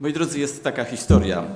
Moi 0.00 0.12
drodzy, 0.12 0.40
jest 0.40 0.64
taka 0.64 0.84
historia 0.84 1.42
y, 1.42 1.46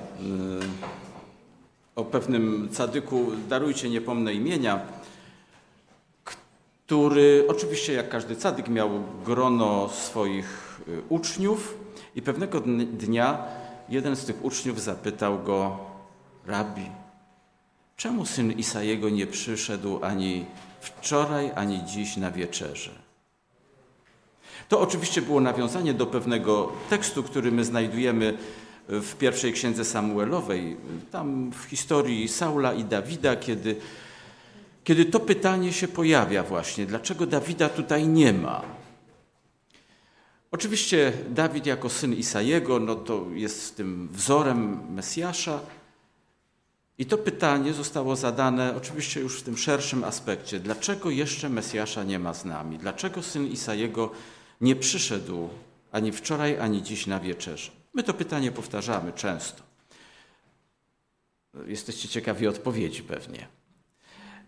o 1.97 2.05
pewnym 2.05 2.69
cadyku, 2.73 3.27
darujcie, 3.49 3.91
nie 3.91 4.01
pomnę 4.01 4.35
imienia, 4.35 4.81
który 6.25 7.45
oczywiście 7.49 7.93
jak 7.93 8.09
każdy 8.09 8.37
cadyk 8.37 8.69
miał 8.69 8.91
grono 9.25 9.89
swoich 9.89 10.81
y, 10.89 11.03
uczniów 11.09 11.75
i 12.17 12.23
pewnego 12.23 12.61
dnia 12.93 13.45
jeden 13.89 14.17
z 14.17 14.25
tych 14.25 14.45
uczniów 14.45 14.83
zapytał 14.83 15.43
go, 15.43 15.79
rabi, 16.47 16.87
czemu 17.97 18.27
syn 18.27 18.53
Isajego 18.53 19.09
nie 19.09 19.27
przyszedł 19.27 20.05
ani 20.05 20.47
wczoraj, 20.81 21.51
ani 21.55 21.85
dziś 21.85 22.17
na 22.17 22.31
wieczerze? 22.31 23.10
To 24.69 24.81
oczywiście 24.81 25.23
było 25.23 25.41
nawiązanie 25.41 25.95
do 25.95 26.07
pewnego 26.07 26.73
tekstu, 26.91 27.23
który 27.23 27.53
my 27.53 27.65
znajdujemy 27.65 28.39
w 28.91 29.15
pierwszej 29.15 29.53
księdze 29.53 29.85
Samuelowej, 29.85 30.77
tam 31.11 31.53
w 31.53 31.65
historii 31.65 32.29
Saula 32.29 32.73
i 32.73 32.85
Dawida, 32.85 33.37
kiedy, 33.37 33.77
kiedy 34.85 35.05
to 35.05 35.21
pytanie 35.21 35.73
się 35.73 35.89
pojawia 35.89 36.43
właśnie, 36.43 36.87
dlaczego 36.87 37.27
Dawida 37.27 37.69
tutaj 37.69 38.07
nie 38.07 38.33
ma. 38.33 38.63
Oczywiście 40.51 41.13
Dawid 41.29 41.67
jako 41.67 41.89
syn 41.89 42.15
Isajego, 42.15 42.81
no 42.81 42.95
to 42.95 43.27
jest 43.35 43.77
tym 43.77 44.09
wzorem 44.13 44.93
Mesjasza. 44.95 45.61
I 46.99 47.07
to 47.07 47.19
pytanie 47.19 47.73
zostało 47.73 48.17
zadane 48.17 48.77
oczywiście 48.77 49.21
już 49.21 49.41
w 49.41 49.43
tym 49.43 49.57
szerszym 49.57 50.05
aspekcie. 50.05 50.61
Dlaczego 50.61 51.11
jeszcze 51.11 51.49
Mesjasza 51.49 52.05
nie 52.05 52.19
ma 52.19 52.35
z 52.35 52.45
nami? 52.45 52.79
Dlaczego 52.79 53.23
syn 53.23 53.47
Isajego 53.47 54.03
nie 54.03 54.40
przyszedł 54.77 55.49
ani 55.93 56.13
wczoraj, 56.13 56.59
ani 56.59 56.83
dziś 56.83 57.07
na 57.07 57.21
wieczerze? 57.21 57.71
My 57.95 58.03
to 58.03 58.15
pytanie 58.15 58.53
powtarzamy 58.53 59.13
często. 59.13 59.63
Jesteście 61.67 62.09
ciekawi 62.09 62.47
odpowiedzi 62.47 63.03
pewnie. 63.03 63.49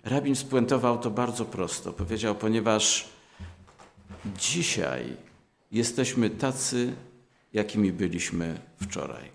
Rabin 0.04 0.36
spuentował 0.36 0.98
to 0.98 1.10
bardzo 1.10 1.44
prosto. 1.44 1.92
Powiedział, 1.92 2.34
ponieważ 2.34 3.08
dzisiaj 4.38 5.16
jesteśmy 5.72 6.30
tacy, 6.30 6.92
jakimi 7.52 7.92
byliśmy 7.92 8.60
wczoraj. 8.82 9.30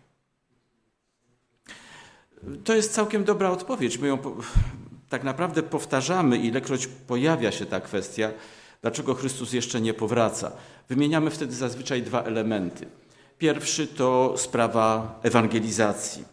To 2.64 2.76
jest 2.76 2.94
całkiem 2.94 3.24
dobra 3.24 3.50
odpowiedź. 3.50 3.98
My 3.98 4.08
ją 4.08 4.18
tak 5.10 5.24
naprawdę 5.24 5.64
powtarzamy, 5.64 6.38
ilekroć 6.38 6.88
pojawia 6.88 7.52
się 7.52 7.66
ta 7.66 7.80
kwestia, 7.80 8.32
dlaczego 8.88 9.14
Chrystus 9.14 9.54
jeszcze 9.54 9.82
nie 9.82 9.94
powraca. 9.94 10.52
Wymieniamy 10.90 11.30
wtedy 11.30 11.56
zazwyczaj 11.56 12.02
dwa 12.02 12.24
elementy. 12.24 12.86
Pierwszy 13.38 13.88
to 13.88 14.34
sprawa 14.38 15.20
ewangelizacji, 15.24 16.24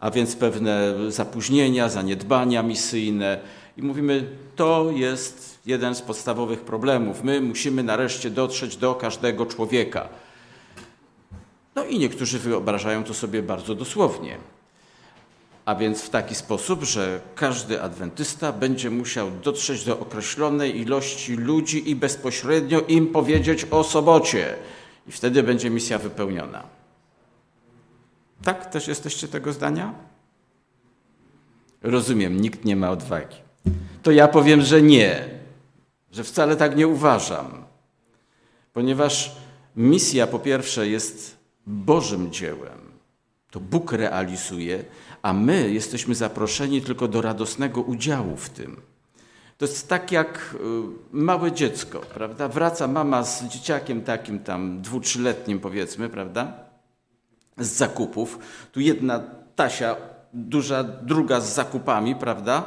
a 0.00 0.10
więc 0.10 0.36
pewne 0.36 0.94
zapóźnienia, 1.08 1.88
zaniedbania 1.88 2.62
misyjne. 2.62 3.40
I 3.76 3.82
mówimy, 3.82 4.26
to 4.56 4.90
jest 4.94 5.58
jeden 5.66 5.94
z 5.94 6.02
podstawowych 6.02 6.60
problemów. 6.60 7.24
My 7.24 7.40
musimy 7.40 7.82
nareszcie 7.82 8.30
dotrzeć 8.30 8.76
do 8.76 8.94
każdego 8.94 9.46
człowieka. 9.46 10.08
No 11.74 11.84
i 11.84 11.98
niektórzy 11.98 12.38
wyobrażają 12.38 13.04
to 13.04 13.14
sobie 13.14 13.42
bardzo 13.42 13.74
dosłownie. 13.74 14.38
A 15.66 15.74
więc 15.74 16.02
w 16.02 16.10
taki 16.10 16.34
sposób, 16.34 16.82
że 16.82 17.20
każdy 17.34 17.82
adwentysta 17.82 18.52
będzie 18.52 18.90
musiał 18.90 19.30
dotrzeć 19.30 19.84
do 19.84 19.98
określonej 19.98 20.80
ilości 20.80 21.36
ludzi 21.36 21.90
i 21.90 21.96
bezpośrednio 21.96 22.80
im 22.80 23.06
powiedzieć 23.06 23.66
o 23.70 23.84
sobocie. 23.84 24.56
I 25.06 25.12
wtedy 25.12 25.42
będzie 25.42 25.70
misja 25.70 25.98
wypełniona. 25.98 26.62
Tak 28.42 28.66
też 28.70 28.88
jesteście 28.88 29.28
tego 29.28 29.52
zdania? 29.52 29.94
Rozumiem, 31.82 32.40
nikt 32.40 32.64
nie 32.64 32.76
ma 32.76 32.90
odwagi. 32.90 33.36
To 34.02 34.10
ja 34.10 34.28
powiem, 34.28 34.60
że 34.60 34.82
nie, 34.82 35.28
że 36.12 36.24
wcale 36.24 36.56
tak 36.56 36.76
nie 36.76 36.88
uważam. 36.88 37.64
Ponieważ 38.72 39.36
misja 39.76 40.26
po 40.26 40.38
pierwsze 40.38 40.88
jest 40.88 41.36
Bożym 41.66 42.32
dziełem. 42.32 42.78
To 43.50 43.60
Bóg 43.60 43.92
realizuje, 43.92 44.84
a 45.26 45.32
my 45.32 45.70
jesteśmy 45.70 46.14
zaproszeni 46.14 46.82
tylko 46.82 47.08
do 47.08 47.22
radosnego 47.22 47.82
udziału 47.82 48.36
w 48.36 48.50
tym. 48.50 48.80
To 49.58 49.64
jest 49.64 49.88
tak 49.88 50.12
jak 50.12 50.54
y, 50.54 50.58
małe 51.12 51.52
dziecko, 51.52 52.00
prawda? 52.00 52.48
Wraca 52.48 52.88
mama 52.88 53.22
z 53.22 53.44
dzieciakiem 53.44 54.02
takim 54.02 54.38
tam 54.38 54.82
dwu, 54.82 55.00
trzyletnim 55.00 55.60
powiedzmy, 55.60 56.08
prawda? 56.08 56.52
Z 57.58 57.68
zakupów. 57.68 58.38
Tu 58.72 58.80
jedna 58.80 59.22
tasia 59.56 59.96
duża, 60.32 60.84
druga 60.84 61.40
z 61.40 61.54
zakupami, 61.54 62.16
prawda? 62.16 62.64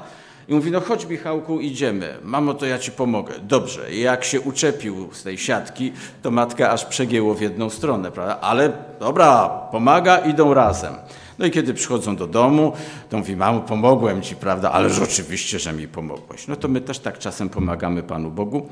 I 0.48 0.54
mówi, 0.54 0.72
no 0.72 0.82
chodź 0.82 1.06
Michałku, 1.06 1.60
idziemy. 1.60 2.18
Mamo, 2.24 2.54
to 2.54 2.66
ja 2.66 2.80
ci 2.80 2.92
pomogę. 2.92 3.34
Dobrze. 3.42 3.94
I 3.94 4.02
jak 4.02 4.24
się 4.24 4.42
uczepił 4.42 5.10
z 5.14 5.24
tej 5.24 5.38
siatki, 5.38 5.94
to 6.22 6.32
matka 6.32 6.72
aż 6.72 6.86
przegięło 6.86 7.34
w 7.34 7.42
jedną 7.42 7.70
stronę, 7.70 8.12
prawda? 8.12 8.40
Ale 8.42 8.74
dobra, 9.00 9.50
pomaga, 9.72 10.18
idą 10.18 10.54
razem. 10.54 10.94
No 11.40 11.46
i 11.46 11.52
kiedy 11.52 11.74
przychodzą 11.74 12.16
do 12.16 12.28
domu, 12.28 12.74
to 13.10 13.18
mówi, 13.18 13.36
mamo, 13.36 13.62
pomogłem 13.62 14.22
ci, 14.22 14.36
prawda? 14.36 14.72
Ale 14.72 14.90
oczywiście, 15.04 15.60
że 15.60 15.74
mi 15.74 15.88
pomogłeś. 15.88 16.48
No 16.48 16.56
to 16.56 16.68
my 16.68 16.82
też 16.82 17.00
tak 17.00 17.20
czasem 17.20 17.50
pomagamy 17.50 18.04
Panu 18.04 18.32
Bogu. 18.32 18.70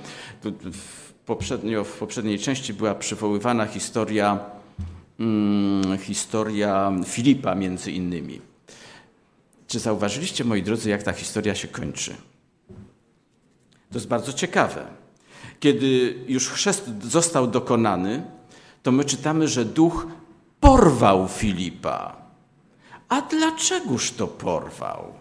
Poprzednio, 1.25 1.83
w 1.83 1.97
poprzedniej 1.97 2.39
części 2.39 2.73
była 2.73 2.95
przywoływana 2.95 3.65
historia, 3.65 4.39
hmm, 5.17 5.97
historia 5.97 6.91
Filipa 7.05 7.55
między 7.55 7.91
innymi. 7.91 8.41
Czy 9.67 9.79
zauważyliście, 9.79 10.43
moi 10.43 10.63
drodzy, 10.63 10.89
jak 10.89 11.03
ta 11.03 11.13
historia 11.13 11.55
się 11.55 11.67
kończy? 11.67 12.15
To 13.91 13.97
jest 13.97 14.07
bardzo 14.07 14.33
ciekawe. 14.33 14.85
Kiedy 15.59 16.15
już 16.27 16.49
chrzest 16.49 16.91
został 17.03 17.47
dokonany, 17.47 18.23
to 18.83 18.91
my 18.91 19.05
czytamy, 19.05 19.47
że 19.47 19.65
duch 19.65 20.07
porwał 20.59 21.27
Filipa. 21.27 22.26
A 23.09 23.21
dlaczegoż 23.21 24.11
to 24.11 24.27
porwał? 24.27 25.13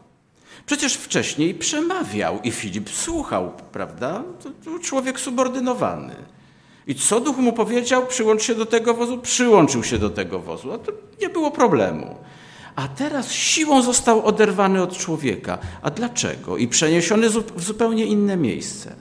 Przecież 0.66 0.94
wcześniej 0.94 1.54
przemawiał 1.54 2.40
i 2.44 2.50
Filip 2.50 2.90
słuchał, 2.90 3.52
prawda? 3.72 4.22
To, 4.42 4.50
to 4.64 4.78
człowiek 4.78 5.20
subordynowany. 5.20 6.14
I 6.86 6.94
co 6.94 7.20
duch 7.20 7.36
mu 7.36 7.52
powiedział? 7.52 8.06
Przyłącz 8.06 8.42
się 8.42 8.54
do 8.54 8.66
tego 8.66 8.94
wozu? 8.94 9.18
Przyłączył 9.18 9.84
się 9.84 9.98
do 9.98 10.10
tego 10.10 10.38
wozu. 10.38 10.72
A 10.72 10.78
to 10.78 10.92
nie 11.20 11.28
było 11.28 11.50
problemu. 11.50 12.16
A 12.76 12.88
teraz 12.88 13.32
siłą 13.32 13.82
został 13.82 14.26
oderwany 14.26 14.82
od 14.82 14.98
człowieka. 14.98 15.58
A 15.82 15.90
dlaczego? 15.90 16.56
I 16.56 16.68
przeniesiony 16.68 17.30
w 17.30 17.64
zupełnie 17.64 18.04
inne 18.06 18.36
miejsce. 18.36 18.94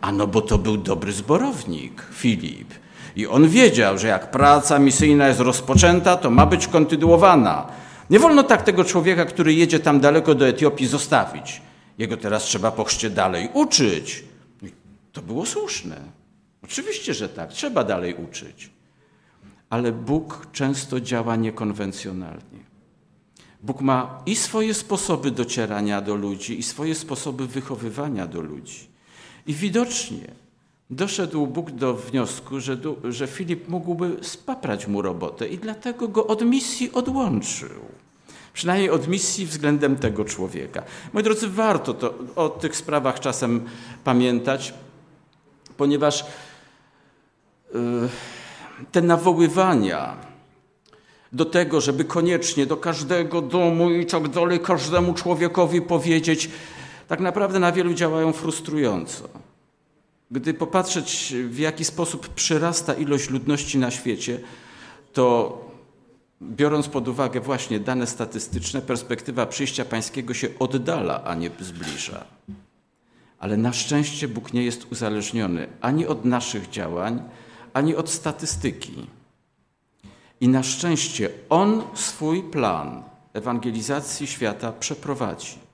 A 0.00 0.12
no 0.12 0.26
bo 0.26 0.40
to 0.40 0.58
był 0.58 0.76
dobry 0.76 1.12
zborownik, 1.12 2.02
Filip. 2.12 2.74
I 3.16 3.26
on 3.26 3.48
wiedział, 3.48 3.98
że 3.98 4.08
jak 4.08 4.30
praca 4.30 4.78
misyjna 4.78 5.28
jest 5.28 5.40
rozpoczęta, 5.40 6.16
to 6.16 6.30
ma 6.30 6.46
być 6.46 6.66
kontynuowana. 6.66 7.66
Nie 8.10 8.18
wolno 8.18 8.42
tak 8.42 8.62
tego 8.62 8.84
człowieka, 8.84 9.24
który 9.24 9.54
jedzie 9.54 9.80
tam 9.80 10.00
daleko 10.00 10.34
do 10.34 10.48
Etiopii, 10.48 10.86
zostawić. 10.86 11.62
Jego 11.98 12.16
teraz 12.16 12.42
trzeba 12.42 12.70
po 12.70 12.84
chrzcie 12.84 13.10
dalej 13.10 13.48
uczyć. 13.52 14.24
To 15.12 15.22
było 15.22 15.46
słuszne. 15.46 16.00
Oczywiście, 16.64 17.14
że 17.14 17.28
tak, 17.28 17.52
trzeba 17.52 17.84
dalej 17.84 18.14
uczyć. 18.14 18.70
Ale 19.70 19.92
Bóg 19.92 20.46
często 20.52 21.00
działa 21.00 21.36
niekonwencjonalnie. 21.36 22.60
Bóg 23.62 23.80
ma 23.80 24.22
i 24.26 24.36
swoje 24.36 24.74
sposoby 24.74 25.30
docierania 25.30 26.00
do 26.00 26.14
ludzi, 26.14 26.58
i 26.58 26.62
swoje 26.62 26.94
sposoby 26.94 27.46
wychowywania 27.46 28.26
do 28.26 28.40
ludzi. 28.40 28.88
I 29.46 29.54
widocznie 29.54 30.34
doszedł 30.90 31.46
Bóg 31.46 31.70
do 31.70 31.94
wniosku, 31.94 32.60
że, 32.60 32.76
że 33.04 33.26
Filip 33.26 33.68
mógłby 33.68 34.16
spaprać 34.22 34.86
mu 34.86 35.02
robotę 35.02 35.48
i 35.48 35.58
dlatego 35.58 36.08
go 36.08 36.26
od 36.26 36.44
misji 36.44 36.92
odłączył. 36.92 37.80
Przynajmniej 38.52 38.90
od 38.90 39.08
misji 39.08 39.46
względem 39.46 39.96
tego 39.96 40.24
człowieka. 40.24 40.82
Moi 41.12 41.22
drodzy, 41.22 41.48
warto 41.48 41.94
to, 41.94 42.14
o 42.36 42.48
tych 42.48 42.76
sprawach 42.76 43.20
czasem 43.20 43.64
pamiętać, 44.04 44.74
ponieważ 45.76 46.24
yy, 47.74 47.80
te 48.92 49.02
nawoływania 49.02 50.16
do 51.32 51.44
tego, 51.44 51.80
żeby 51.80 52.04
koniecznie 52.04 52.66
do 52.66 52.76
każdego 52.76 53.42
domu 53.42 53.90
i 53.90 54.06
tak 54.06 54.28
dalej, 54.28 54.60
każdemu 54.60 55.14
człowiekowi 55.14 55.82
powiedzieć, 55.82 56.50
tak 57.08 57.20
naprawdę 57.20 57.58
na 57.58 57.72
wielu 57.72 57.94
działają 57.94 58.32
frustrująco. 58.32 59.28
Gdy 60.30 60.54
popatrzeć, 60.54 61.34
w 61.48 61.58
jaki 61.58 61.84
sposób 61.84 62.28
przyrasta 62.28 62.94
ilość 62.94 63.30
ludności 63.30 63.78
na 63.78 63.90
świecie, 63.90 64.40
to 65.12 65.58
biorąc 66.42 66.88
pod 66.88 67.08
uwagę 67.08 67.40
właśnie 67.40 67.80
dane 67.80 68.06
statystyczne, 68.06 68.82
perspektywa 68.82 69.46
przyjścia 69.46 69.84
pańskiego 69.84 70.34
się 70.34 70.48
oddala, 70.58 71.24
a 71.24 71.34
nie 71.34 71.50
zbliża. 71.60 72.24
Ale 73.38 73.56
na 73.56 73.72
szczęście 73.72 74.28
Bóg 74.28 74.52
nie 74.52 74.64
jest 74.64 74.92
uzależniony 74.92 75.68
ani 75.80 76.06
od 76.06 76.24
naszych 76.24 76.70
działań, 76.70 77.22
ani 77.72 77.96
od 77.96 78.10
statystyki. 78.10 79.06
I 80.40 80.48
na 80.48 80.62
szczęście 80.62 81.30
On 81.48 81.82
swój 81.94 82.42
plan 82.42 83.02
ewangelizacji 83.32 84.26
świata 84.26 84.72
przeprowadzi. 84.72 85.69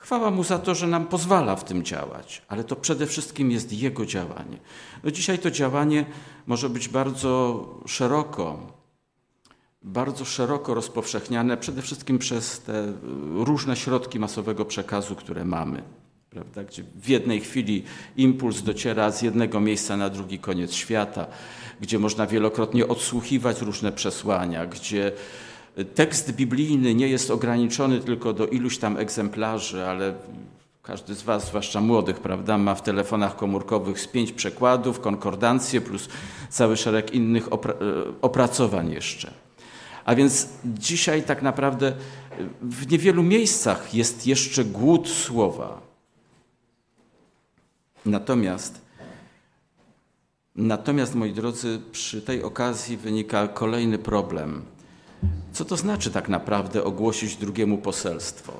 Chwała 0.00 0.30
Mu 0.30 0.44
za 0.44 0.58
to, 0.58 0.74
że 0.74 0.86
nam 0.86 1.06
pozwala 1.06 1.56
w 1.56 1.64
tym 1.64 1.84
działać, 1.84 2.42
ale 2.48 2.64
to 2.64 2.76
przede 2.76 3.06
wszystkim 3.06 3.50
jest 3.50 3.72
Jego 3.72 4.06
działanie. 4.06 4.56
No 5.04 5.10
dzisiaj 5.10 5.38
to 5.38 5.50
działanie 5.50 6.06
może 6.46 6.70
być 6.70 6.88
bardzo 6.88 7.64
szeroko, 7.86 8.58
bardzo 9.82 10.24
szeroko 10.24 10.74
rozpowszechniane, 10.74 11.56
przede 11.56 11.82
wszystkim 11.82 12.18
przez 12.18 12.60
te 12.60 12.92
różne 13.34 13.76
środki 13.76 14.18
masowego 14.18 14.64
przekazu, 14.64 15.16
które 15.16 15.44
mamy. 15.44 15.82
Prawda? 16.30 16.64
Gdzie 16.64 16.84
w 16.94 17.08
jednej 17.08 17.40
chwili 17.40 17.84
impuls 18.16 18.62
dociera 18.62 19.10
z 19.10 19.22
jednego 19.22 19.60
miejsca 19.60 19.96
na 19.96 20.10
drugi 20.10 20.38
koniec 20.38 20.72
świata, 20.72 21.26
gdzie 21.80 21.98
można 21.98 22.26
wielokrotnie 22.26 22.88
odsłuchiwać 22.88 23.60
różne 23.60 23.92
przesłania, 23.92 24.66
gdzie 24.66 25.12
tekst 25.94 26.32
biblijny 26.32 26.94
nie 26.94 27.08
jest 27.08 27.30
ograniczony 27.30 28.00
tylko 28.00 28.32
do 28.32 28.46
iluś 28.46 28.78
tam 28.78 28.96
egzemplarzy, 28.96 29.86
ale 29.86 30.14
każdy 30.82 31.14
z 31.14 31.22
Was, 31.22 31.46
zwłaszcza 31.46 31.80
młodych, 31.80 32.20
prawda, 32.20 32.58
ma 32.58 32.74
w 32.74 32.82
telefonach 32.82 33.36
komórkowych 33.36 34.00
z 34.00 34.06
pięć 34.06 34.32
przekładów, 34.32 35.00
konkordancje 35.00 35.80
plus 35.80 36.08
cały 36.48 36.76
szereg 36.76 37.14
innych 37.14 37.52
opra 37.52 37.74
opracowań 38.22 38.90
jeszcze. 38.90 39.30
A 40.04 40.14
więc 40.14 40.48
dzisiaj 40.64 41.22
tak 41.22 41.42
naprawdę 41.42 41.92
w 42.62 42.90
niewielu 42.90 43.22
miejscach 43.22 43.94
jest 43.94 44.26
jeszcze 44.26 44.64
głód 44.64 45.08
słowa. 45.08 45.80
Natomiast, 48.06 48.80
natomiast, 50.56 51.14
moi 51.14 51.32
drodzy, 51.32 51.80
przy 51.92 52.22
tej 52.22 52.42
okazji 52.42 52.96
wynika 52.96 53.48
kolejny 53.48 53.98
problem. 53.98 54.62
Co 55.60 55.64
to 55.64 55.76
znaczy 55.76 56.10
tak 56.10 56.28
naprawdę 56.28 56.84
ogłosić 56.84 57.36
drugiemu 57.36 57.78
poselstwo? 57.78 58.52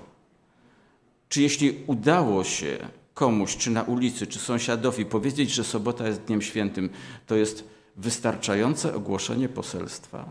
Czy 1.29 1.43
jeśli 1.43 1.85
udało 1.87 2.45
się 2.45 2.79
komuś, 3.15 3.57
czy 3.57 3.71
na 3.71 3.83
ulicy, 3.83 4.27
czy 4.27 4.39
sąsiadowi 4.39 5.05
powiedzieć, 5.05 5.51
że 5.51 5.65
sobota 5.65 6.09
jest 6.09 6.21
dniem 6.21 6.43
świętym, 6.43 6.91
to 7.27 7.37
jest 7.37 7.65
wystarczające 7.97 8.95
ogłoszenie 8.95 9.49
poselstwa? 9.49 10.29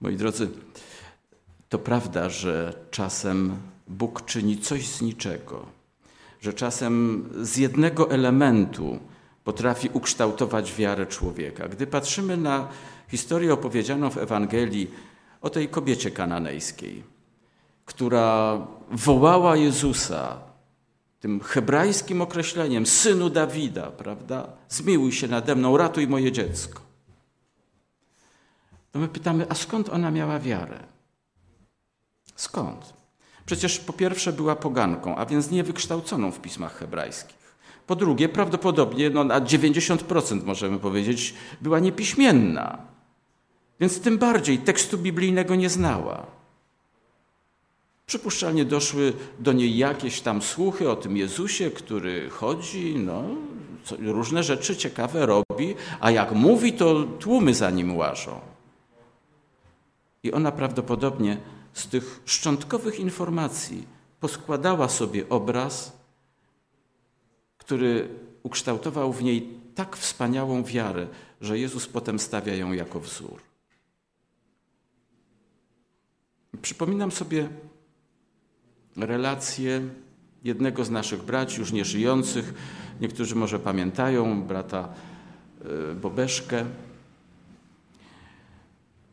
Moi 0.00 0.16
drodzy, 0.16 0.48
to 1.68 1.78
prawda, 1.78 2.30
że 2.30 2.74
czasem 2.90 3.56
Bóg 3.88 4.24
czyni 4.24 4.58
coś 4.58 4.88
z 4.88 5.02
niczego, 5.02 5.66
że 6.40 6.52
czasem 6.52 7.24
z 7.42 7.56
jednego 7.56 8.10
elementu 8.10 8.98
potrafi 9.44 9.90
ukształtować 9.92 10.74
wiarę 10.74 11.06
człowieka. 11.06 11.68
Gdy 11.68 11.86
patrzymy 11.86 12.36
na 12.36 12.68
historię 13.08 13.52
opowiedzianą 13.52 14.10
w 14.10 14.18
Ewangelii 14.18 14.90
o 15.40 15.50
tej 15.50 15.68
kobiecie 15.68 16.10
kananejskiej, 16.10 17.02
która 17.84 18.58
wołała 18.90 19.56
Jezusa 19.56 20.38
tym 21.20 21.40
hebrajskim 21.40 22.22
określeniem, 22.22 22.86
synu 22.86 23.30
Dawida, 23.30 23.90
prawda? 23.90 24.46
Zmiłuj 24.68 25.12
się 25.12 25.28
nade 25.28 25.54
mną, 25.54 25.76
ratuj 25.76 26.08
moje 26.08 26.32
dziecko. 26.32 26.80
To 28.92 28.98
my 28.98 29.08
pytamy, 29.08 29.46
a 29.48 29.54
skąd 29.54 29.88
ona 29.88 30.10
miała 30.10 30.38
wiarę? 30.38 30.78
Skąd? 32.36 32.94
Przecież 33.46 33.78
po 33.78 33.92
pierwsze 33.92 34.32
była 34.32 34.56
poganką, 34.56 35.16
a 35.16 35.26
więc 35.26 35.50
niewykształconą 35.50 36.32
w 36.32 36.40
pismach 36.40 36.76
hebrajskich. 36.78 37.43
Po 37.86 37.96
drugie, 37.96 38.28
prawdopodobnie 38.28 39.10
no, 39.10 39.24
na 39.24 39.40
90% 39.40 40.44
możemy 40.44 40.78
powiedzieć, 40.78 41.34
była 41.60 41.78
niepiśmienna. 41.78 42.78
Więc 43.80 44.00
tym 44.00 44.18
bardziej 44.18 44.58
tekstu 44.58 44.98
biblijnego 44.98 45.54
nie 45.54 45.70
znała. 45.70 46.26
Przypuszczalnie 48.06 48.64
doszły 48.64 49.12
do 49.38 49.52
niej 49.52 49.76
jakieś 49.76 50.20
tam 50.20 50.42
słuchy 50.42 50.90
o 50.90 50.96
tym 50.96 51.16
Jezusie, 51.16 51.70
który 51.70 52.30
chodzi, 52.30 52.94
no, 52.96 53.24
różne 53.98 54.42
rzeczy 54.42 54.76
ciekawe 54.76 55.26
robi, 55.26 55.74
a 56.00 56.10
jak 56.10 56.32
mówi, 56.32 56.72
to 56.72 57.04
tłumy 57.20 57.54
za 57.54 57.70
nim 57.70 57.96
łażą. 57.96 58.40
I 60.22 60.32
ona 60.32 60.52
prawdopodobnie 60.52 61.38
z 61.72 61.88
tych 61.88 62.20
szczątkowych 62.24 63.00
informacji 63.00 63.86
poskładała 64.20 64.88
sobie 64.88 65.28
obraz, 65.28 65.92
który 67.64 68.08
ukształtował 68.42 69.12
w 69.12 69.22
niej 69.22 69.48
tak 69.74 69.96
wspaniałą 69.96 70.64
wiarę, 70.64 71.06
że 71.40 71.58
Jezus 71.58 71.86
potem 71.86 72.18
stawia 72.18 72.54
ją 72.54 72.72
jako 72.72 73.00
wzór. 73.00 73.40
Przypominam 76.62 77.12
sobie 77.12 77.48
relację 78.96 79.88
jednego 80.44 80.84
z 80.84 80.90
naszych 80.90 81.22
braci, 81.22 81.60
już 81.60 81.72
nieżyjących. 81.72 82.54
Niektórzy 83.00 83.34
może 83.34 83.58
pamiętają, 83.58 84.42
brata 84.42 84.88
e, 85.90 85.94
Bobeszkę, 85.94 86.64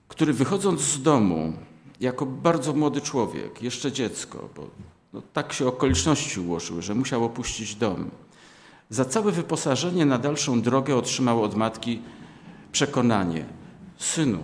który 0.08 0.34
wychodząc 0.34 0.82
z 0.82 1.02
domu 1.02 1.54
jako 2.00 2.26
bardzo 2.26 2.74
młody 2.74 3.02
człowiek, 3.02 3.62
jeszcze 3.62 3.92
dziecko, 3.92 4.50
bo 4.56 4.70
no, 5.14 5.22
tak 5.34 5.54
się 5.54 5.68
okoliczności 5.68 6.40
ułożyły, 6.40 6.82
że 6.82 6.96
musiał 6.96 7.26
opuścić 7.26 7.76
dom. 7.76 8.10
Za 8.92 9.06
całe 9.06 9.32
wyposażenie 9.32 10.06
na 10.06 10.18
dalszą 10.18 10.62
drogę 10.62 10.96
otrzymał 10.96 11.44
od 11.44 11.56
matki 11.56 12.02
przekonanie: 12.72 13.46
Synu, 13.98 14.44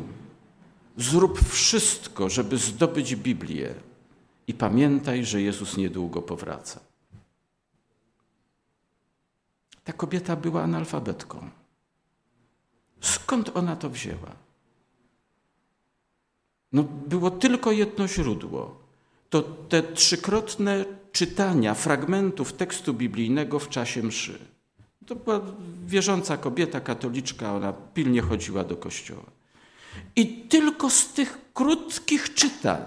zrób 0.97 1.39
wszystko, 1.39 2.29
żeby 2.29 2.57
zdobyć 2.57 3.15
Biblię 3.15 3.75
i 4.47 4.53
pamiętaj, 4.53 5.25
że 5.25 5.41
Jezus 5.41 5.77
niedługo 5.77 6.21
powraca. 6.21 6.79
Ta 9.83 9.93
kobieta 9.93 10.35
była 10.35 10.63
analfabetką. 10.63 11.49
Skąd 13.01 13.57
ona 13.57 13.75
to 13.75 13.89
wzięła? 13.89 14.31
No, 16.71 16.83
było 16.83 17.31
tylko 17.31 17.71
jedno 17.71 18.07
źródło. 18.07 18.86
To 19.29 19.41
te 19.41 19.83
trzykrotne 19.83 20.85
czytania 21.11 21.73
fragmentów 21.73 22.53
tekstu 22.53 22.93
biblijnego 22.93 23.59
w 23.59 23.69
czasie 23.69 24.03
mszy. 24.03 24.39
To 25.05 25.15
była 25.15 25.41
wierząca 25.85 26.37
kobieta, 26.37 26.79
katoliczka, 26.79 27.55
ona 27.55 27.73
pilnie 27.73 28.21
chodziła 28.21 28.63
do 28.63 28.75
kościoła. 28.77 29.25
I 30.15 30.27
tylko 30.27 30.89
z 30.89 31.13
tych 31.13 31.37
krótkich 31.53 32.33
czytań, 32.33 32.83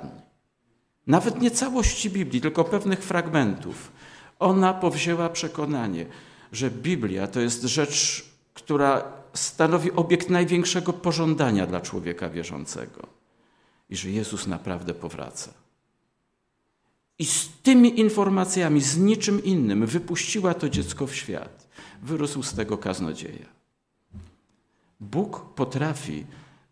nawet 1.07 1.41
nie 1.41 1.51
całości 1.51 2.11
Biblii, 2.11 2.41
tylko 2.41 2.65
pewnych 2.65 3.03
fragmentów, 3.03 3.93
ona 4.39 4.75
powzięła 4.75 5.29
przekonanie, 5.29 6.07
że 6.53 6.71
Biblia 6.71 7.27
to 7.27 7.41
jest 7.41 7.63
rzecz, 7.63 8.25
która 8.55 9.03
stanowi 9.35 9.93
obiekt 9.93 10.31
największego 10.31 10.93
pożądania 10.93 11.67
dla 11.67 11.81
człowieka 11.81 12.29
wierzącego 12.29 13.07
i 13.91 13.97
że 13.97 14.11
Jezus 14.11 14.47
naprawdę 14.47 14.95
powraca. 14.95 15.60
I 17.21 17.25
z 17.25 17.49
tymi 17.63 18.01
informacjami, 18.01 18.81
z 18.81 18.99
niczym 18.99 19.45
innym 19.45 19.87
wypuściła 19.87 20.55
to 20.55 20.69
dziecko 20.69 21.07
w 21.07 21.15
świat. 21.15 21.69
Wyrósł 22.03 22.43
z 22.43 22.53
tego 22.53 22.79
kaznodzieja. 22.79 23.47
Bóg 25.01 25.55
potrafi 25.55 26.27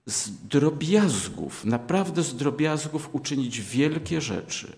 z 0.07 0.31
drobiazgów, 0.31 1.65
naprawdę 1.65 2.23
z 2.23 2.37
drobiazgów 2.37 3.09
uczynić 3.13 3.61
wielkie 3.61 4.21
rzeczy. 4.21 4.77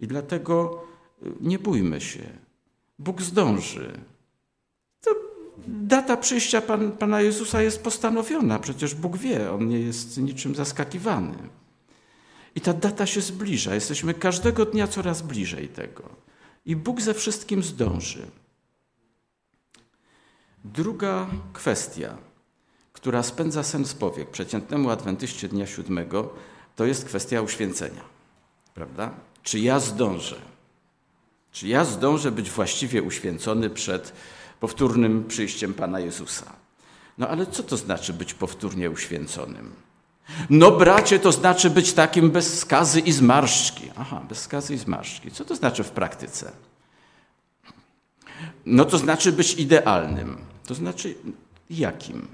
I 0.00 0.06
dlatego 0.06 0.84
y, 1.22 1.32
nie 1.40 1.58
bójmy 1.58 2.00
się. 2.00 2.24
Bóg 2.98 3.22
zdąży. 3.22 4.00
To 5.00 5.10
data 5.66 6.16
przyjścia 6.16 6.60
Pan, 6.60 6.92
Pana 6.92 7.20
Jezusa 7.20 7.62
jest 7.62 7.82
postanowiona. 7.82 8.58
Przecież 8.58 8.94
Bóg 8.94 9.16
wie, 9.16 9.52
On 9.52 9.68
nie 9.68 9.80
jest 9.80 10.18
niczym 10.18 10.54
zaskakiwany. 10.54 11.36
I 12.56 12.60
ta 12.60 12.72
data 12.72 13.06
się 13.06 13.20
zbliża. 13.20 13.74
Jesteśmy 13.74 14.14
każdego 14.14 14.64
dnia 14.64 14.88
coraz 14.88 15.22
bliżej 15.22 15.68
tego. 15.68 16.02
I 16.66 16.76
Bóg 16.76 17.00
ze 17.00 17.14
wszystkim 17.14 17.62
zdąży. 17.62 18.26
Druga 20.64 21.26
kwestia, 21.52 22.16
która 22.92 23.22
spędza 23.22 23.62
sens 23.62 23.94
powiek 23.94 24.30
przeciętnemu 24.30 24.90
adwentyście 24.90 25.48
dnia 25.48 25.66
siódmego, 25.66 26.34
to 26.76 26.84
jest 26.86 27.04
kwestia 27.04 27.40
uświęcenia. 27.40 28.02
Prawda? 28.74 29.10
Czy 29.42 29.58
ja 29.58 29.80
zdążę? 29.80 30.36
Czy 31.52 31.68
ja 31.68 31.84
zdążę 31.84 32.30
być 32.30 32.50
właściwie 32.50 33.02
uświęcony 33.02 33.70
przed 33.70 34.12
powtórnym 34.60 35.24
przyjściem 35.24 35.74
Pana 35.74 36.00
Jezusa? 36.00 36.52
No 37.18 37.28
ale 37.28 37.46
co 37.46 37.62
to 37.62 37.76
znaczy 37.76 38.12
być 38.12 38.34
powtórnie 38.34 38.90
uświęconym? 38.90 39.85
No 40.50 40.70
bracie, 40.70 41.18
to 41.18 41.32
znaczy 41.32 41.70
być 41.70 41.92
takim 41.92 42.30
bez 42.30 42.58
skazy 42.58 43.00
i 43.00 43.12
zmarszczki. 43.12 43.90
Aha, 43.96 44.22
bez 44.28 44.38
skazy 44.38 44.74
i 44.74 44.78
zmarszczki. 44.78 45.30
Co 45.30 45.44
to 45.44 45.56
znaczy 45.56 45.84
w 45.84 45.90
praktyce? 45.90 46.52
No 48.66 48.84
to 48.84 48.98
znaczy 48.98 49.32
być 49.32 49.54
idealnym. 49.54 50.36
To 50.66 50.74
znaczy 50.74 51.14
jakim? 51.70 52.28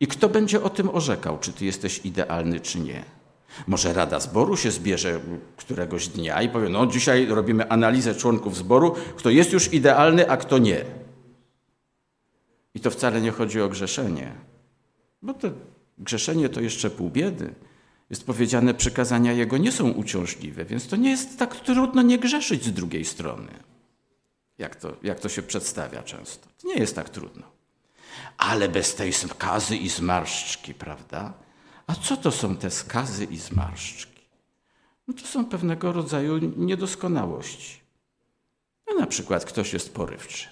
I 0.00 0.06
kto 0.06 0.28
będzie 0.28 0.62
o 0.62 0.70
tym 0.70 0.88
orzekał, 0.88 1.38
czy 1.38 1.52
ty 1.52 1.64
jesteś 1.64 2.00
idealny, 2.04 2.60
czy 2.60 2.80
nie? 2.80 3.04
Może 3.66 3.92
Rada 3.92 4.20
Zboru 4.20 4.56
się 4.56 4.70
zbierze 4.70 5.20
któregoś 5.56 6.08
dnia 6.08 6.42
i 6.42 6.48
powie, 6.48 6.68
no 6.68 6.86
dzisiaj 6.86 7.26
robimy 7.26 7.70
analizę 7.70 8.14
członków 8.14 8.56
zboru, 8.56 8.94
kto 9.16 9.30
jest 9.30 9.52
już 9.52 9.72
idealny, 9.72 10.30
a 10.30 10.36
kto 10.36 10.58
nie. 10.58 10.84
I 12.74 12.80
to 12.80 12.90
wcale 12.90 13.20
nie 13.20 13.30
chodzi 13.30 13.60
o 13.60 13.68
grzeszenie, 13.68 14.32
bo 15.22 15.34
to 15.34 15.48
grzeszenie 15.98 16.48
to 16.48 16.60
jeszcze 16.60 16.90
pół 16.90 17.10
biedy. 17.10 17.54
Jest 18.10 18.26
powiedziane, 18.26 18.74
przykazania 18.74 19.32
Jego 19.32 19.58
nie 19.58 19.72
są 19.72 19.90
uciążliwe, 19.90 20.64
więc 20.64 20.88
to 20.88 20.96
nie 20.96 21.10
jest 21.10 21.38
tak 21.38 21.56
trudno 21.56 22.02
nie 22.02 22.18
grzeszyć 22.18 22.64
z 22.64 22.72
drugiej 22.72 23.04
strony, 23.04 23.52
jak 24.58 24.76
to, 24.76 24.96
jak 25.02 25.20
to 25.20 25.28
się 25.28 25.42
przedstawia 25.42 26.02
często. 26.02 26.48
To 26.62 26.68
nie 26.68 26.74
jest 26.74 26.94
tak 26.94 27.08
trudno. 27.10 27.42
Ale 28.38 28.68
bez 28.68 28.94
tej 28.94 29.12
skazy 29.12 29.76
i 29.76 29.88
zmarszczki, 29.88 30.74
prawda? 30.74 31.32
A 31.86 31.94
co 31.94 32.16
to 32.16 32.30
są 32.30 32.56
te 32.56 32.70
skazy 32.70 33.24
i 33.24 33.36
zmarszczki? 33.36 34.22
No 35.08 35.14
to 35.14 35.26
są 35.26 35.46
pewnego 35.46 35.92
rodzaju 35.92 36.38
niedoskonałości. 36.56 37.80
No 38.88 38.94
na 38.94 39.06
przykład 39.06 39.44
ktoś 39.44 39.72
jest 39.72 39.94
porywczy. 39.94 40.48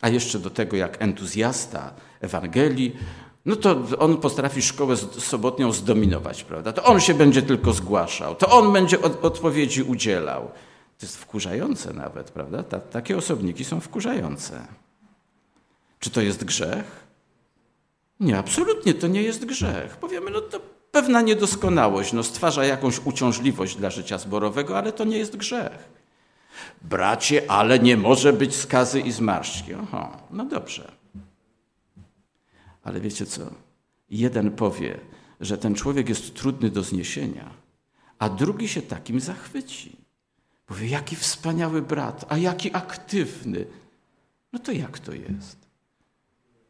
A 0.00 0.08
jeszcze 0.08 0.38
do 0.38 0.50
tego, 0.50 0.76
jak 0.76 1.02
entuzjasta 1.02 1.94
Ewangelii, 2.20 2.96
no 3.48 3.56
to 3.56 3.82
on 3.98 4.16
potrafi 4.16 4.62
szkołę 4.62 4.96
sobotnią 4.96 5.72
zdominować, 5.72 6.44
prawda? 6.44 6.72
To 6.72 6.84
on 6.84 7.00
się 7.00 7.14
będzie 7.14 7.42
tylko 7.42 7.72
zgłaszał, 7.72 8.34
to 8.34 8.48
on 8.48 8.72
będzie 8.72 9.02
od, 9.02 9.24
odpowiedzi 9.24 9.82
udzielał. 9.82 10.50
To 10.98 11.06
jest 11.06 11.16
wkurzające 11.16 11.92
nawet, 11.92 12.30
prawda? 12.30 12.62
Ta, 12.62 12.80
takie 12.80 13.16
osobniki 13.16 13.64
są 13.64 13.80
wkurzające. 13.80 14.66
Czy 15.98 16.10
to 16.10 16.20
jest 16.20 16.44
grzech? 16.44 17.06
Nie, 18.20 18.38
absolutnie 18.38 18.94
to 18.94 19.06
nie 19.06 19.22
jest 19.22 19.44
grzech. 19.44 19.96
Powiemy, 19.96 20.30
no 20.30 20.40
to 20.40 20.60
pewna 20.92 21.22
niedoskonałość, 21.22 22.12
no 22.12 22.22
stwarza 22.22 22.64
jakąś 22.64 23.00
uciążliwość 23.04 23.76
dla 23.76 23.90
życia 23.90 24.18
zborowego, 24.18 24.78
ale 24.78 24.92
to 24.92 25.04
nie 25.04 25.18
jest 25.18 25.36
grzech. 25.36 25.88
Bracie, 26.82 27.50
ale 27.50 27.78
nie 27.78 27.96
może 27.96 28.32
być 28.32 28.56
skazy 28.56 29.00
i 29.00 29.12
zmarszczki. 29.12 29.74
Oho, 29.74 30.16
no 30.30 30.44
dobrze. 30.44 30.97
Ale 32.88 33.00
wiecie 33.00 33.26
co? 33.26 33.50
Jeden 34.10 34.50
powie, 34.50 35.00
że 35.40 35.58
ten 35.58 35.74
człowiek 35.74 36.08
jest 36.08 36.34
trudny 36.34 36.70
do 36.70 36.82
zniesienia, 36.82 37.50
a 38.18 38.28
drugi 38.28 38.68
się 38.68 38.82
takim 38.82 39.20
zachwyci. 39.20 39.96
Powie, 40.66 40.88
jaki 40.88 41.16
wspaniały 41.16 41.82
brat, 41.82 42.24
a 42.28 42.38
jaki 42.38 42.74
aktywny. 42.74 43.66
No 44.52 44.58
to 44.58 44.72
jak 44.72 44.98
to 44.98 45.12
jest? 45.12 45.56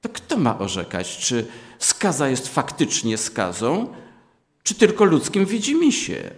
To 0.00 0.08
kto 0.08 0.36
ma 0.36 0.58
orzekać, 0.58 1.18
czy 1.18 1.46
skaza 1.78 2.28
jest 2.28 2.48
faktycznie 2.48 3.18
skazą, 3.18 3.94
czy 4.62 4.74
tylko 4.74 5.04
ludzkim 5.04 5.46
widzimisię? 5.46 6.30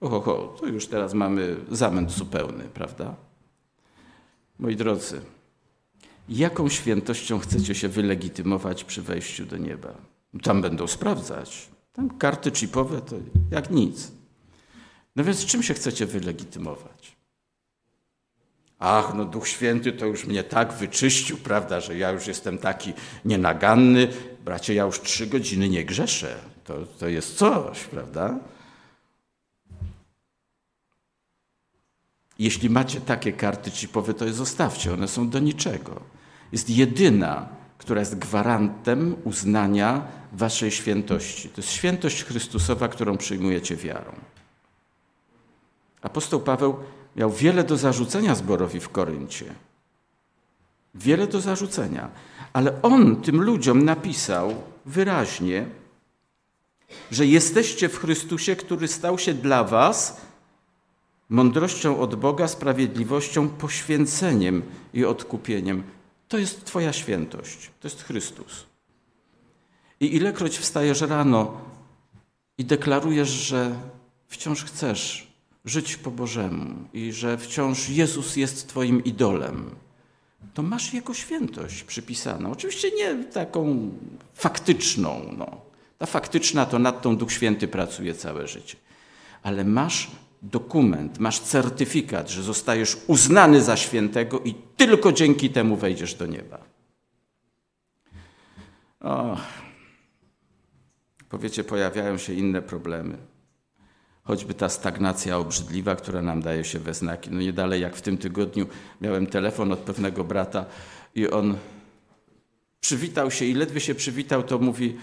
Oho, 0.00 0.56
to 0.60 0.66
już 0.66 0.86
teraz 0.86 1.14
mamy 1.14 1.56
zamęt 1.70 2.10
zupełny, 2.10 2.64
prawda? 2.64 3.14
Moi 4.58 4.76
drodzy, 4.76 5.20
jaką 6.28 6.68
świętością 6.68 7.38
chcecie 7.38 7.74
się 7.74 7.88
wylegitymować 7.88 8.84
przy 8.84 9.02
wejściu 9.02 9.46
do 9.46 9.56
nieba? 9.56 9.94
Tam 10.42 10.62
będą 10.62 10.86
sprawdzać. 10.86 11.68
Tam 11.92 12.18
karty 12.18 12.50
chipowe 12.50 13.00
to 13.00 13.16
jak 13.50 13.70
nic. 13.70 14.12
No 15.16 15.24
więc 15.24 15.46
czym 15.46 15.62
się 15.62 15.74
chcecie 15.74 16.06
wylegitymować? 16.06 17.16
Ach, 18.78 19.14
no 19.14 19.24
Duch 19.24 19.48
Święty 19.48 19.92
to 19.92 20.06
już 20.06 20.26
mnie 20.26 20.44
tak 20.44 20.72
wyczyścił, 20.72 21.36
prawda, 21.36 21.80
że 21.80 21.98
ja 21.98 22.10
już 22.10 22.26
jestem 22.26 22.58
taki 22.58 22.92
nienaganny. 23.24 24.08
Bracie, 24.44 24.74
ja 24.74 24.84
już 24.84 25.00
trzy 25.00 25.26
godziny 25.26 25.68
nie 25.68 25.84
grzeszę. 25.84 26.36
To, 26.64 26.86
to 26.98 27.08
jest 27.08 27.36
coś, 27.36 27.84
prawda? 27.84 28.38
Jeśli 32.38 32.70
macie 32.70 33.00
takie 33.00 33.32
karty 33.32 33.70
chipowe, 33.70 34.14
to 34.14 34.24
je 34.24 34.32
zostawcie, 34.32 34.92
one 34.92 35.08
są 35.08 35.28
do 35.28 35.38
niczego. 35.38 36.00
Jest 36.52 36.70
jedyna, 36.70 37.48
która 37.78 38.00
jest 38.00 38.18
gwarantem 38.18 39.16
uznania 39.24 40.02
waszej 40.32 40.70
świętości. 40.70 41.48
To 41.48 41.60
jest 41.60 41.72
świętość 41.72 42.24
Chrystusowa, 42.24 42.88
którą 42.88 43.16
przyjmujecie 43.16 43.76
wiarą. 43.76 44.12
Apostoł 46.02 46.40
Paweł 46.40 46.76
miał 47.16 47.30
wiele 47.30 47.64
do 47.64 47.76
zarzucenia 47.76 48.34
zborowi 48.34 48.80
w 48.80 48.88
Koryncie. 48.88 49.54
Wiele 50.94 51.26
do 51.26 51.40
zarzucenia. 51.40 52.08
Ale 52.52 52.82
on 52.82 53.16
tym 53.16 53.42
ludziom 53.42 53.84
napisał 53.84 54.54
wyraźnie, 54.86 55.66
że 57.10 57.26
jesteście 57.26 57.88
w 57.88 57.98
Chrystusie, 57.98 58.56
który 58.56 58.88
stał 58.88 59.18
się 59.18 59.34
dla 59.34 59.64
was 59.64 60.20
mądrością 61.34 62.00
od 62.00 62.14
Boga, 62.14 62.48
sprawiedliwością, 62.48 63.48
poświęceniem 63.48 64.62
i 64.94 65.04
odkupieniem. 65.04 65.82
To 66.28 66.38
jest 66.38 66.64
Twoja 66.64 66.92
świętość, 66.92 67.70
to 67.80 67.88
jest 67.88 68.02
Chrystus. 68.02 68.66
I 70.00 70.16
ilekroć 70.16 70.58
wstajesz 70.58 71.00
rano 71.00 71.60
i 72.58 72.64
deklarujesz, 72.64 73.28
że 73.28 73.74
wciąż 74.28 74.64
chcesz 74.64 75.32
żyć 75.64 75.96
po 75.96 76.10
Bożemu 76.10 76.74
i 76.92 77.12
że 77.12 77.38
wciąż 77.38 77.88
Jezus 77.88 78.36
jest 78.36 78.68
Twoim 78.68 79.04
idolem, 79.04 79.70
to 80.54 80.62
masz 80.62 80.94
Jego 80.94 81.14
świętość 81.14 81.84
przypisaną. 81.84 82.52
Oczywiście 82.52 82.90
nie 82.90 83.24
taką 83.24 83.90
faktyczną. 84.34 85.34
No. 85.38 85.60
Ta 85.98 86.06
faktyczna 86.06 86.66
to 86.66 86.78
nad 86.78 87.02
tą 87.02 87.16
Duch 87.16 87.32
Święty 87.32 87.68
pracuje 87.68 88.14
całe 88.14 88.48
życie. 88.48 88.76
Ale 89.42 89.64
masz 89.64 90.10
dokument, 90.44 91.18
masz 91.18 91.40
certyfikat, 91.40 92.30
że 92.30 92.42
zostajesz 92.42 92.96
uznany 93.06 93.62
za 93.62 93.76
świętego 93.76 94.40
i 94.40 94.54
tylko 94.76 95.12
dzięki 95.12 95.50
temu 95.50 95.76
wejdziesz 95.76 96.14
do 96.14 96.26
nieba. 96.26 96.58
O, 99.00 99.36
powiecie, 101.28 101.64
pojawiają 101.64 102.18
się 102.18 102.32
inne 102.32 102.62
problemy. 102.62 103.16
Choćby 104.24 104.54
ta 104.54 104.68
stagnacja 104.68 105.38
obrzydliwa, 105.38 105.96
która 105.96 106.22
nam 106.22 106.42
daje 106.42 106.64
się 106.64 106.78
we 106.78 106.94
znaki. 106.94 107.30
No 107.30 107.40
nie 107.40 107.52
dalej 107.52 107.82
jak 107.82 107.96
w 107.96 108.02
tym 108.02 108.18
tygodniu 108.18 108.66
miałem 109.00 109.26
telefon 109.26 109.72
od 109.72 109.78
pewnego 109.78 110.24
brata 110.24 110.66
i 111.14 111.30
on 111.30 111.56
przywitał 112.80 113.30
się 113.30 113.44
i 113.44 113.54
ledwie 113.54 113.80
się 113.80 113.94
przywitał, 113.94 114.42
to 114.42 114.58
mówi, 114.58 114.96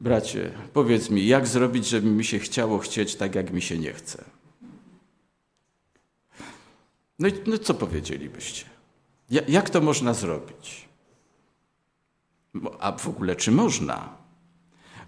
bracie, 0.00 0.50
powiedz 0.72 1.10
mi, 1.10 1.26
jak 1.26 1.46
zrobić, 1.46 1.88
żeby 1.88 2.10
mi 2.10 2.24
się 2.24 2.38
chciało 2.38 2.78
chcieć 2.78 3.16
tak, 3.16 3.34
jak 3.34 3.52
mi 3.52 3.62
się 3.62 3.78
nie 3.78 3.92
chce. 3.92 4.37
No 7.18 7.28
i 7.28 7.32
no 7.46 7.58
co 7.58 7.74
powiedzielibyście? 7.74 8.64
Jak 9.48 9.70
to 9.70 9.80
można 9.80 10.14
zrobić? 10.14 10.88
A 12.80 12.92
w 12.92 13.08
ogóle 13.08 13.36
czy 13.36 13.52
można? 13.52 14.18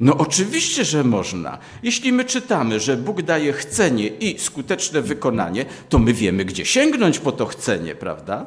No 0.00 0.16
oczywiście, 0.16 0.84
że 0.84 1.04
można. 1.04 1.58
Jeśli 1.82 2.12
my 2.12 2.24
czytamy, 2.24 2.80
że 2.80 2.96
Bóg 2.96 3.22
daje 3.22 3.52
chcenie 3.52 4.06
i 4.06 4.38
skuteczne 4.38 5.02
wykonanie, 5.02 5.66
to 5.88 5.98
my 5.98 6.14
wiemy, 6.14 6.44
gdzie 6.44 6.66
sięgnąć 6.66 7.18
po 7.18 7.32
to 7.32 7.46
chcenie, 7.46 7.94
prawda? 7.94 8.46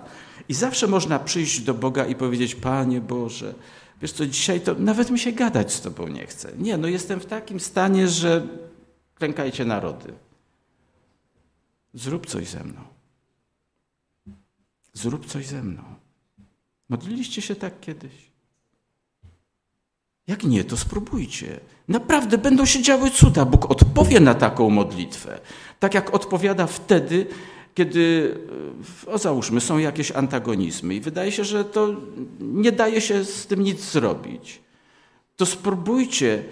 I 0.49 0.53
zawsze 0.53 0.87
można 0.87 1.19
przyjść 1.19 1.59
do 1.59 1.73
Boga 1.73 2.05
i 2.05 2.15
powiedzieć: 2.15 2.55
Panie 2.55 3.01
Boże, 3.01 3.53
wiesz 4.01 4.11
co, 4.11 4.25
dzisiaj 4.25 4.61
to 4.61 4.75
nawet 4.75 5.09
mi 5.09 5.19
się 5.19 5.31
gadać 5.31 5.73
z 5.73 5.81
Tobą 5.81 6.07
nie 6.07 6.27
chce. 6.27 6.51
Nie, 6.57 6.77
no 6.77 6.87
jestem 6.87 7.19
w 7.19 7.25
takim 7.25 7.59
stanie, 7.59 8.07
że 8.07 8.47
klękajcie 9.15 9.65
narody. 9.65 10.13
Zrób 11.93 12.25
coś 12.25 12.47
ze 12.47 12.63
mną. 12.63 12.81
Zrób 14.93 15.25
coś 15.25 15.45
ze 15.47 15.63
mną. 15.63 15.83
Modliliście 16.89 17.41
się 17.41 17.55
tak 17.55 17.79
kiedyś? 17.79 18.33
Jak 20.27 20.43
nie, 20.43 20.63
to 20.63 20.77
spróbujcie. 20.77 21.59
Naprawdę 21.87 22.37
będą 22.37 22.65
się 22.65 22.81
działy 22.81 23.11
cuda. 23.11 23.45
Bóg 23.45 23.71
odpowie 23.71 24.19
na 24.19 24.33
taką 24.35 24.69
modlitwę. 24.69 25.39
Tak 25.79 25.93
jak 25.93 26.13
odpowiada 26.13 26.67
wtedy, 26.67 27.27
kiedy, 27.73 28.37
o 29.07 29.17
załóżmy, 29.17 29.61
są 29.61 29.77
jakieś 29.77 30.11
antagonizmy 30.11 30.95
i 30.95 30.99
wydaje 31.01 31.31
się, 31.31 31.43
że 31.43 31.65
to 31.65 31.95
nie 32.39 32.71
daje 32.71 33.01
się 33.01 33.23
z 33.23 33.47
tym 33.47 33.63
nic 33.63 33.91
zrobić. 33.91 34.61
To 35.35 35.45
spróbujcie, 35.45 36.43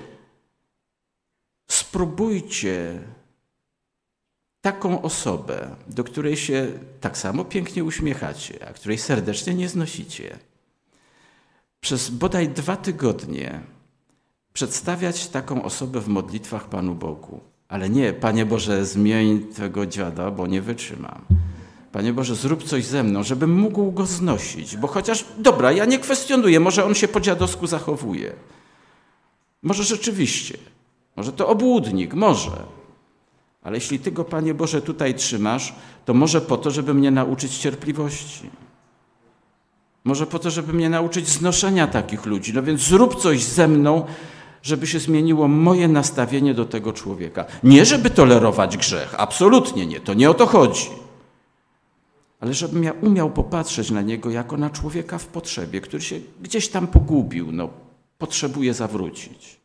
spróbujcie 1.68 3.02
taką 4.62 5.02
osobę, 5.02 5.76
do 5.88 6.04
której 6.04 6.38
się 6.38 6.68
tak 7.02 7.18
samo 7.18 7.46
pięknie 7.46 7.84
uśmiechacie, 7.84 8.68
a 8.70 8.74
której 8.74 8.98
serdecznie 8.98 9.54
nie 9.54 9.70
znosicie, 9.70 10.38
przez 11.82 12.10
bodaj 12.10 12.50
dwa 12.50 12.76
tygodnie 12.76 13.62
przedstawiać 14.54 15.28
taką 15.28 15.64
osobę 15.64 16.02
w 16.02 16.08
modlitwach 16.08 16.70
Panu 16.70 16.96
Bogu. 16.96 17.40
Ale 17.68 17.90
nie, 17.90 18.14
Panie 18.14 18.46
Boże, 18.46 18.86
zmień 18.86 19.40
tego 19.40 19.86
dziada, 19.86 20.32
bo 20.32 20.48
nie 20.48 20.62
wytrzymam. 20.62 21.22
Panie 21.92 22.14
Boże, 22.14 22.36
zrób 22.36 22.64
coś 22.64 22.86
ze 22.86 23.04
mną, 23.04 23.24
żebym 23.24 23.60
mógł 23.60 23.92
go 23.92 24.06
znosić, 24.06 24.78
bo 24.78 24.88
chociaż, 24.88 25.26
dobra, 25.38 25.72
ja 25.72 25.86
nie 25.86 26.00
kwestionuję, 26.00 26.60
może 26.60 26.86
on 26.86 26.96
się 26.96 27.08
po 27.08 27.20
dziadowsku 27.20 27.68
zachowuje. 27.68 28.34
Może 29.62 29.84
rzeczywiście, 29.84 30.58
może 31.16 31.34
to 31.34 31.48
obłudnik, 31.48 32.14
może. 32.14 32.81
Ale 33.62 33.78
jeśli 33.78 34.00
Ty 34.00 34.12
go, 34.12 34.26
Panie 34.26 34.54
Boże, 34.54 34.82
tutaj 34.82 35.16
trzymasz, 35.16 35.74
to 36.06 36.14
może 36.14 36.42
po 36.42 36.58
to, 36.58 36.72
żeby 36.72 36.94
mnie 36.94 37.12
nauczyć 37.12 37.58
cierpliwości. 37.58 38.50
Może 40.04 40.28
po 40.28 40.40
to, 40.40 40.50
żeby 40.50 40.74
mnie 40.74 40.90
nauczyć 40.90 41.28
znoszenia 41.28 41.88
takich 41.88 42.26
ludzi. 42.26 42.54
No 42.54 42.64
więc 42.64 42.82
zrób 42.82 43.22
coś 43.22 43.44
ze 43.44 43.68
mną, 43.68 44.06
żeby 44.62 44.88
się 44.88 45.00
zmieniło 45.00 45.48
moje 45.48 45.88
nastawienie 45.88 46.54
do 46.54 46.66
tego 46.66 46.94
człowieka. 46.94 47.46
Nie, 47.64 47.86
żeby 47.86 48.10
tolerować 48.10 48.78
grzech, 48.78 49.16
absolutnie 49.18 49.86
nie, 49.86 50.00
to 50.00 50.14
nie 50.14 50.30
o 50.30 50.34
to 50.34 50.46
chodzi. 50.46 50.90
Ale 52.40 52.54
żebym 52.54 52.84
ja 52.84 52.92
umiał 53.02 53.30
popatrzeć 53.32 53.92
na 53.92 54.02
niego 54.02 54.30
jako 54.30 54.58
na 54.58 54.70
człowieka 54.70 55.18
w 55.18 55.28
potrzebie, 55.28 55.82
który 55.82 56.04
się 56.04 56.20
gdzieś 56.42 56.70
tam 56.70 56.88
pogubił, 56.88 57.52
no, 57.52 57.70
potrzebuje 58.18 58.74
zawrócić. 58.74 59.61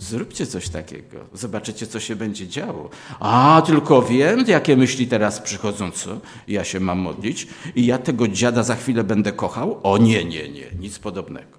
Zróbcie 0.00 0.46
coś 0.46 0.68
takiego, 0.68 1.26
zobaczycie, 1.32 1.86
co 1.86 2.00
się 2.00 2.16
będzie 2.16 2.48
działo. 2.48 2.90
A, 3.20 3.62
tylko 3.66 4.02
wiem, 4.02 4.44
jakie 4.46 4.76
myśli 4.76 5.06
teraz 5.06 5.40
przychodzą, 5.40 5.90
co? 5.90 6.20
Ja 6.48 6.64
się 6.64 6.80
mam 6.80 6.98
modlić 6.98 7.46
i 7.74 7.86
ja 7.86 7.98
tego 7.98 8.28
dziada 8.28 8.62
za 8.62 8.76
chwilę 8.76 9.04
będę 9.04 9.32
kochał? 9.32 9.80
O 9.82 9.98
nie, 9.98 10.24
nie, 10.24 10.48
nie, 10.48 10.66
nic 10.78 10.98
podobnego. 10.98 11.58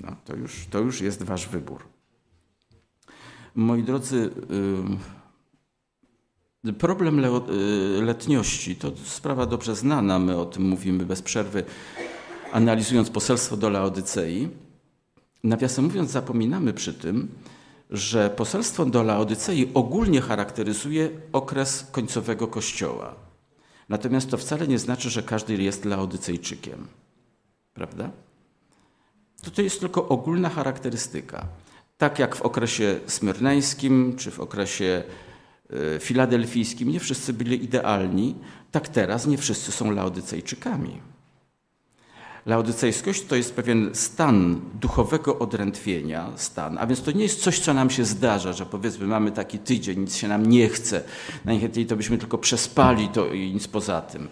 No, 0.00 0.16
to 0.24 0.36
już, 0.36 0.66
to 0.70 0.78
już 0.78 1.00
jest 1.00 1.22
wasz 1.22 1.48
wybór. 1.48 1.82
Moi 3.54 3.82
drodzy, 3.82 4.30
problem 6.78 7.24
y, 7.24 8.02
letniości 8.02 8.76
to 8.76 8.92
sprawa 9.04 9.46
dobrze 9.46 9.76
znana, 9.76 10.18
my 10.18 10.38
o 10.38 10.44
tym 10.44 10.62
mówimy 10.62 11.04
bez 11.04 11.22
przerwy, 11.22 11.64
analizując 12.52 13.10
poselstwo 13.10 13.56
do 13.56 13.70
Laodycei. 13.70 14.65
Nawiasem 15.46 15.84
mówiąc, 15.84 16.10
zapominamy 16.10 16.72
przy 16.72 16.94
tym, 16.94 17.28
że 17.90 18.30
poselstwo 18.30 18.86
do 18.86 19.02
Laodycei 19.02 19.70
ogólnie 19.74 20.20
charakteryzuje 20.20 21.10
okres 21.32 21.86
końcowego 21.92 22.46
Kościoła. 22.46 23.14
Natomiast 23.88 24.30
to 24.30 24.36
wcale 24.36 24.68
nie 24.68 24.78
znaczy, 24.78 25.10
że 25.10 25.22
każdy 25.22 25.62
jest 25.62 25.84
Laodycejczykiem. 25.84 26.86
Prawda? 27.74 28.10
To, 29.54 29.62
jest 29.62 29.80
tylko 29.80 30.08
ogólna 30.08 30.48
charakterystyka. 30.48 31.46
Tak 31.98 32.18
jak 32.18 32.36
w 32.36 32.42
okresie 32.42 33.00
smyrneńskim 33.06 34.16
czy 34.16 34.30
w 34.30 34.40
okresie 34.40 35.02
e, 35.96 36.00
filadelfijskim 36.00 36.88
nie 36.88 37.00
wszyscy 37.00 37.32
byli 37.32 37.64
idealni, 37.64 38.34
tak 38.70 38.88
teraz 38.88 39.26
nie 39.26 39.38
wszyscy 39.38 39.72
są 39.72 39.90
Laodycejczykami. 39.90 41.00
Laodycejskość 42.46 43.24
to 43.24 43.36
jest 43.36 43.54
pewien 43.54 43.90
stan 43.94 44.60
duchowego 44.80 45.38
odrętwienia, 45.38 46.30
stan, 46.36 46.78
a 46.78 46.86
więc 46.86 47.02
to 47.02 47.12
nie 47.12 47.22
jest 47.22 47.42
coś, 47.42 47.60
co 47.60 47.74
nam 47.74 47.90
się 47.90 48.04
zdarza, 48.04 48.52
że 48.52 48.66
powiedzmy 48.66 49.06
mamy 49.06 49.32
taki 49.32 49.58
tydzień, 49.58 50.00
nic 50.00 50.16
się 50.16 50.28
nam 50.28 50.46
nie 50.46 50.68
chce, 50.68 51.02
najchętniej 51.44 51.86
to 51.86 51.96
byśmy 51.96 52.18
tylko 52.18 52.38
przespali 52.38 53.08
to 53.08 53.26
i 53.32 53.52
nic 53.52 53.68
poza 53.68 54.00
tym. 54.00 54.28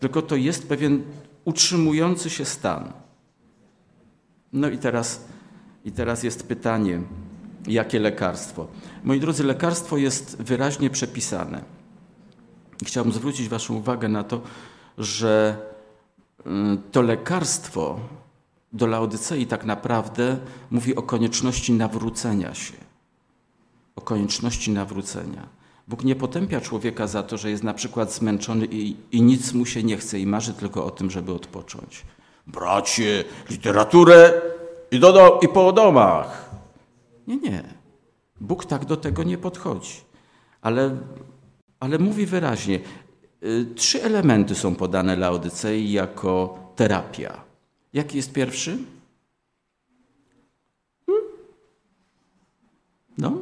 Tylko 0.00 0.22
to 0.22 0.36
jest 0.36 0.68
pewien 0.68 1.02
utrzymujący 1.44 2.30
się 2.30 2.44
stan. 2.44 2.92
No 4.52 4.68
i 4.68 4.78
teraz, 4.78 5.24
i 5.84 5.92
teraz 5.92 6.22
jest 6.22 6.48
pytanie, 6.48 7.00
jakie 7.66 8.00
lekarstwo? 8.00 8.66
Moi 9.04 9.20
drodzy, 9.20 9.44
lekarstwo 9.44 9.96
jest 9.96 10.42
wyraźnie 10.42 10.90
przepisane. 10.90 11.62
Chciałbym 12.84 13.12
zwrócić 13.12 13.48
Waszą 13.48 13.74
uwagę 13.74 14.08
na 14.08 14.24
to, 14.24 14.40
że 14.98 15.58
to 16.92 17.02
lekarstwo 17.02 18.00
do 18.72 18.86
Laodycei 18.86 19.46
tak 19.46 19.64
naprawdę 19.64 20.38
mówi 20.70 20.96
o 20.96 21.02
konieczności 21.02 21.72
nawrócenia 21.72 22.54
się. 22.54 22.74
O 23.96 24.00
konieczności 24.00 24.70
nawrócenia. 24.70 25.48
Bóg 25.88 26.04
nie 26.04 26.16
potępia 26.16 26.60
człowieka 26.60 27.06
za 27.06 27.22
to, 27.22 27.36
że 27.36 27.50
jest 27.50 27.62
na 27.62 27.74
przykład 27.74 28.12
zmęczony 28.12 28.66
i, 28.66 28.96
i 29.12 29.22
nic 29.22 29.52
mu 29.52 29.66
się 29.66 29.82
nie 29.82 29.96
chce 29.96 30.20
i 30.20 30.26
marzy 30.26 30.52
tylko 30.52 30.84
o 30.84 30.90
tym, 30.90 31.10
żeby 31.10 31.32
odpocząć. 31.32 32.04
Bracie, 32.46 33.24
literaturę 33.50 34.42
i, 34.90 35.00
do, 35.00 35.12
do, 35.12 35.40
i 35.42 35.48
po 35.48 35.72
domach. 35.72 36.50
Nie, 37.26 37.36
nie. 37.36 37.64
Bóg 38.40 38.64
tak 38.64 38.84
do 38.84 38.96
tego 38.96 39.22
nie 39.22 39.38
podchodzi. 39.38 40.00
Ale, 40.62 40.96
ale 41.80 41.98
mówi 41.98 42.26
wyraźnie, 42.26 42.76
Y, 42.78 43.03
trzy 43.76 44.02
elementy 44.02 44.54
są 44.54 44.74
podane 44.74 45.16
Laodycei 45.16 45.92
jako 45.92 46.58
terapia. 46.76 47.40
Jaki 47.92 48.16
jest 48.16 48.32
pierwszy? 48.32 48.78
No. 53.18 53.32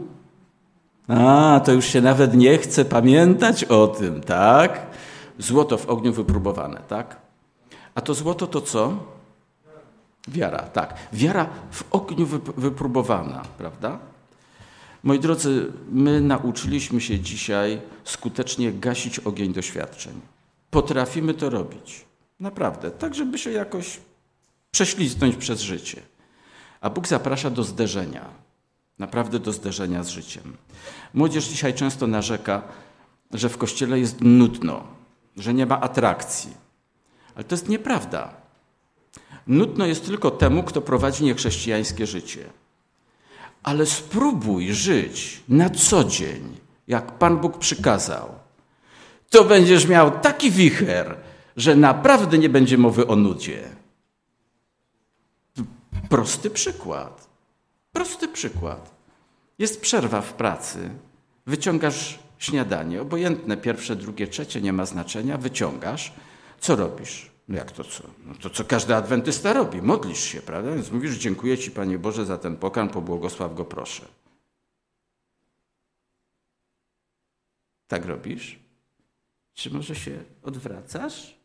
A, 1.09 1.61
to 1.65 1.73
już 1.73 1.85
się 1.85 2.01
nawet 2.01 2.35
nie 2.35 2.59
chce 2.59 2.85
pamiętać 2.85 3.65
o 3.65 3.89
tym, 3.89 4.21
tak? 4.21 4.87
Złoto 5.39 5.79
w 5.79 5.89
ogniu 5.89 6.13
wypróbowane, 6.13 6.81
tak? 6.89 7.17
A 7.95 8.01
to 8.01 8.15
złoto 8.15 8.47
to 8.47 8.61
co? 8.61 8.93
Wiara, 10.29 10.59
tak. 10.59 10.95
Wiara 11.13 11.47
w 11.71 11.85
ogniu 11.91 12.27
wypróbowana, 12.57 13.43
prawda? 13.59 13.99
Moi 15.03 15.19
drodzy, 15.19 15.73
my 15.91 16.21
nauczyliśmy 16.21 17.01
się 17.01 17.21
dzisiaj 17.21 17.81
skutecznie 18.05 18.73
gasić 18.73 19.19
ogień 19.19 19.53
doświadczeń. 19.53 20.21
Potrafimy 20.71 21.35
to 21.35 21.51
robić. 21.51 22.05
Naprawdę, 22.41 22.91
tak 22.91 23.15
żeby 23.15 23.39
się 23.39 23.51
jakoś 23.51 24.01
prześliznąć 24.71 25.37
przez 25.37 25.61
życie. 25.61 26.03
A 26.81 26.91
Bóg 26.91 27.09
zaprasza 27.09 27.51
do 27.51 27.65
zderzenia, 27.65 28.29
naprawdę 28.99 29.39
do 29.39 29.53
zderzenia 29.53 30.05
z 30.05 30.09
życiem. 30.09 30.57
Młodzież 31.15 31.45
dzisiaj 31.45 31.75
często 31.75 32.07
narzeka, 32.07 32.63
że 33.33 33.49
w 33.49 33.59
kościele 33.59 33.99
jest 34.01 34.21
nudno, 34.21 34.87
że 35.37 35.55
nie 35.55 35.67
ma 35.67 35.81
atrakcji. 35.81 36.51
Ale 37.35 37.45
to 37.45 37.55
jest 37.55 37.69
nieprawda. 37.69 38.35
Nudno 39.47 39.87
jest 39.87 40.07
tylko 40.07 40.31
temu, 40.31 40.63
kto 40.63 40.81
prowadzi 40.81 41.25
niechrześcijańskie 41.25 42.07
życie 42.07 42.62
ale 43.63 43.87
spróbuj 43.87 44.73
żyć 44.73 45.43
na 45.49 45.71
co 45.71 46.05
dzień, 46.05 46.57
jak 46.89 47.19
Pan 47.19 47.37
Bóg 47.37 47.59
przykazał. 47.59 48.29
To 49.31 49.45
będziesz 49.45 49.89
miał 49.89 50.11
taki 50.11 50.51
wicher, 50.51 51.17
że 51.57 51.77
naprawdę 51.77 52.39
nie 52.39 52.49
będzie 52.49 52.79
mowy 52.79 53.07
o 53.07 53.17
nudzie. 53.17 53.63
Prosty 56.09 56.51
przykład. 56.51 57.29
Prosty 57.93 58.29
przykład. 58.29 58.95
Jest 59.59 59.81
przerwa 59.81 60.21
w 60.21 60.33
pracy. 60.33 60.91
Wyciągasz 61.47 62.19
śniadanie, 62.39 63.03
obojętne 63.03 63.57
pierwsze, 63.57 63.97
drugie, 63.97 64.27
trzecie, 64.27 64.61
nie 64.61 64.73
ma 64.73 64.87
znaczenia. 64.87 65.39
Wyciągasz. 65.39 66.13
Co 66.61 66.77
robisz? 66.77 67.32
No 67.49 67.57
jak 67.57 67.73
to 67.73 67.85
co? 67.85 68.05
No 68.27 68.35
to 68.35 68.51
co 68.51 68.65
każdy 68.65 68.95
adwentysta 68.95 69.53
robi, 69.53 69.83
modlisz 69.83 70.21
się, 70.21 70.41
prawda? 70.41 70.75
Więc 70.75 70.91
mówisz, 70.93 71.17
dziękuję 71.17 71.59
Ci 71.59 71.71
Panie 71.71 71.99
Boże 71.99 72.27
za 72.27 72.39
ten 72.39 72.57
pokarm, 72.57 72.89
pobłogosław 72.89 73.55
go 73.55 73.65
proszę. 73.65 74.05
Tak 77.89 78.05
robisz? 78.05 78.59
Czy 79.55 79.71
może 79.71 79.95
się 79.95 80.25
odwracasz? 80.43 81.37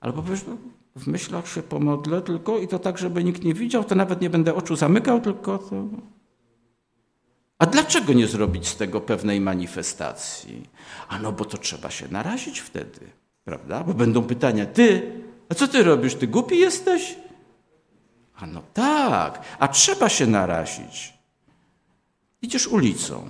Albo 0.00 0.22
powiesz, 0.22 0.44
no, 0.46 0.56
w 0.96 1.06
myślach 1.06 1.48
się 1.48 1.62
pomodlę 1.62 2.22
tylko 2.22 2.58
i 2.58 2.68
to 2.68 2.78
tak, 2.78 2.98
żeby 2.98 3.24
nikt 3.24 3.44
nie 3.44 3.54
widział, 3.54 3.84
to 3.84 3.94
nawet 3.94 4.20
nie 4.20 4.30
będę 4.30 4.54
oczu 4.54 4.76
zamykał, 4.76 5.20
tylko 5.20 5.58
to... 5.58 5.88
A 7.58 7.66
dlaczego 7.66 8.12
nie 8.12 8.26
zrobić 8.26 8.68
z 8.68 8.76
tego 8.76 9.00
pewnej 9.00 9.40
manifestacji? 9.40 10.68
A 11.08 11.18
no 11.18 11.32
bo 11.32 11.44
to 11.44 11.58
trzeba 11.58 11.90
się 11.90 12.08
narazić 12.08 12.60
wtedy. 12.60 13.10
Prawda? 13.46 13.84
Bo 13.84 13.94
będą 13.94 14.22
pytania, 14.22 14.66
ty, 14.66 15.12
a 15.48 15.54
co 15.54 15.68
ty 15.68 15.82
robisz? 15.82 16.14
Ty 16.14 16.26
głupi 16.26 16.58
jesteś? 16.58 17.16
A 18.34 18.46
no 18.46 18.62
tak, 18.74 19.42
a 19.58 19.68
trzeba 19.68 20.08
się 20.08 20.26
narazić. 20.26 21.14
Idziesz 22.42 22.66
ulicą 22.66 23.26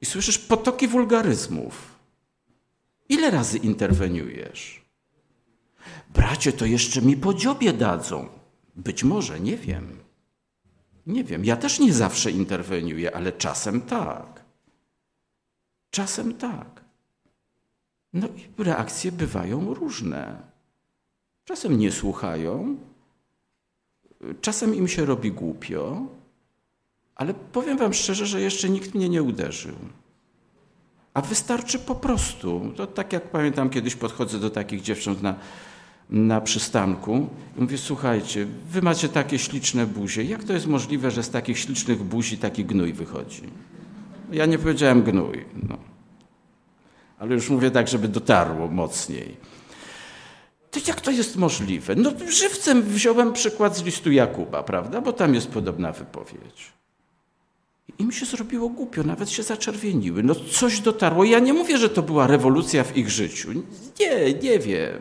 i 0.00 0.06
słyszysz 0.06 0.38
potoki 0.38 0.88
wulgaryzmów. 0.88 1.98
Ile 3.08 3.30
razy 3.30 3.58
interweniujesz? 3.58 4.82
Bracie, 6.14 6.52
to 6.52 6.66
jeszcze 6.66 7.02
mi 7.02 7.16
po 7.16 7.34
dziobie 7.34 7.72
dadzą. 7.72 8.28
Być 8.76 9.04
może, 9.04 9.40
nie 9.40 9.56
wiem. 9.56 9.98
Nie 11.06 11.24
wiem, 11.24 11.44
ja 11.44 11.56
też 11.56 11.78
nie 11.80 11.92
zawsze 11.92 12.30
interweniuję, 12.30 13.16
ale 13.16 13.32
czasem 13.32 13.80
tak. 13.80 14.44
Czasem 15.90 16.34
tak. 16.34 16.81
No 18.12 18.28
i 18.28 18.62
reakcje 18.62 19.12
bywają 19.12 19.74
różne. 19.74 20.42
Czasem 21.44 21.78
nie 21.78 21.92
słuchają, 21.92 22.76
czasem 24.40 24.74
im 24.74 24.88
się 24.88 25.04
robi 25.04 25.32
głupio, 25.32 26.02
ale 27.14 27.34
powiem 27.34 27.78
Wam 27.78 27.94
szczerze, 27.94 28.26
że 28.26 28.40
jeszcze 28.40 28.68
nikt 28.70 28.94
mnie 28.94 29.08
nie 29.08 29.22
uderzył. 29.22 29.74
A 31.14 31.20
wystarczy 31.20 31.78
po 31.78 31.94
prostu. 31.94 32.72
To 32.76 32.86
tak 32.86 33.12
jak 33.12 33.30
pamiętam, 33.30 33.70
kiedyś 33.70 33.94
podchodzę 33.94 34.38
do 34.38 34.50
takich 34.50 34.82
dziewcząt 34.82 35.22
na, 35.22 35.34
na 36.10 36.40
przystanku 36.40 37.28
i 37.58 37.60
mówię, 37.60 37.78
słuchajcie, 37.78 38.46
wy 38.70 38.82
macie 38.82 39.08
takie 39.08 39.38
śliczne 39.38 39.86
buzie. 39.86 40.24
Jak 40.24 40.44
to 40.44 40.52
jest 40.52 40.66
możliwe, 40.66 41.10
że 41.10 41.22
z 41.22 41.30
takich 41.30 41.58
ślicznych 41.58 42.02
buzi 42.02 42.38
taki 42.38 42.64
gnój 42.64 42.92
wychodzi? 42.92 43.42
Ja 44.32 44.46
nie 44.46 44.58
powiedziałem 44.58 45.02
gnój. 45.02 45.44
No. 45.68 45.91
Ale 47.22 47.34
już 47.34 47.50
mówię 47.50 47.70
tak, 47.70 47.88
żeby 47.88 48.08
dotarło 48.08 48.68
mocniej. 48.68 49.36
To 50.70 50.80
jak 50.86 51.00
to 51.00 51.10
jest 51.10 51.36
możliwe? 51.36 51.94
No 51.94 52.12
żywcem 52.28 52.82
wziąłem 52.82 53.32
przykład 53.32 53.76
z 53.76 53.82
listu 53.82 54.12
Jakuba, 54.12 54.62
prawda? 54.62 55.00
Bo 55.00 55.12
tam 55.12 55.34
jest 55.34 55.50
podobna 55.50 55.92
wypowiedź. 55.92 56.72
I 57.98 58.04
mi 58.04 58.12
się 58.12 58.26
zrobiło 58.26 58.68
głupio, 58.68 59.02
nawet 59.02 59.30
się 59.30 59.42
zaczerwieniły. 59.42 60.22
No 60.22 60.34
coś 60.34 60.80
dotarło. 60.80 61.24
Ja 61.24 61.38
nie 61.38 61.52
mówię, 61.52 61.78
że 61.78 61.90
to 61.90 62.02
była 62.02 62.26
rewolucja 62.26 62.84
w 62.84 62.96
ich 62.96 63.10
życiu. 63.10 63.52
Nie, 64.00 64.34
nie 64.34 64.58
wiem. 64.58 65.00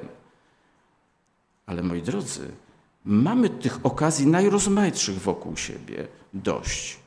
Ale 1.65 1.83
moi 1.83 2.01
drodzy, 2.01 2.51
mamy 3.05 3.49
tych 3.49 3.85
okazji 3.85 4.27
najrozmaitszych 4.27 5.21
wokół 5.21 5.57
siebie 5.57 6.07
dość, 6.33 6.99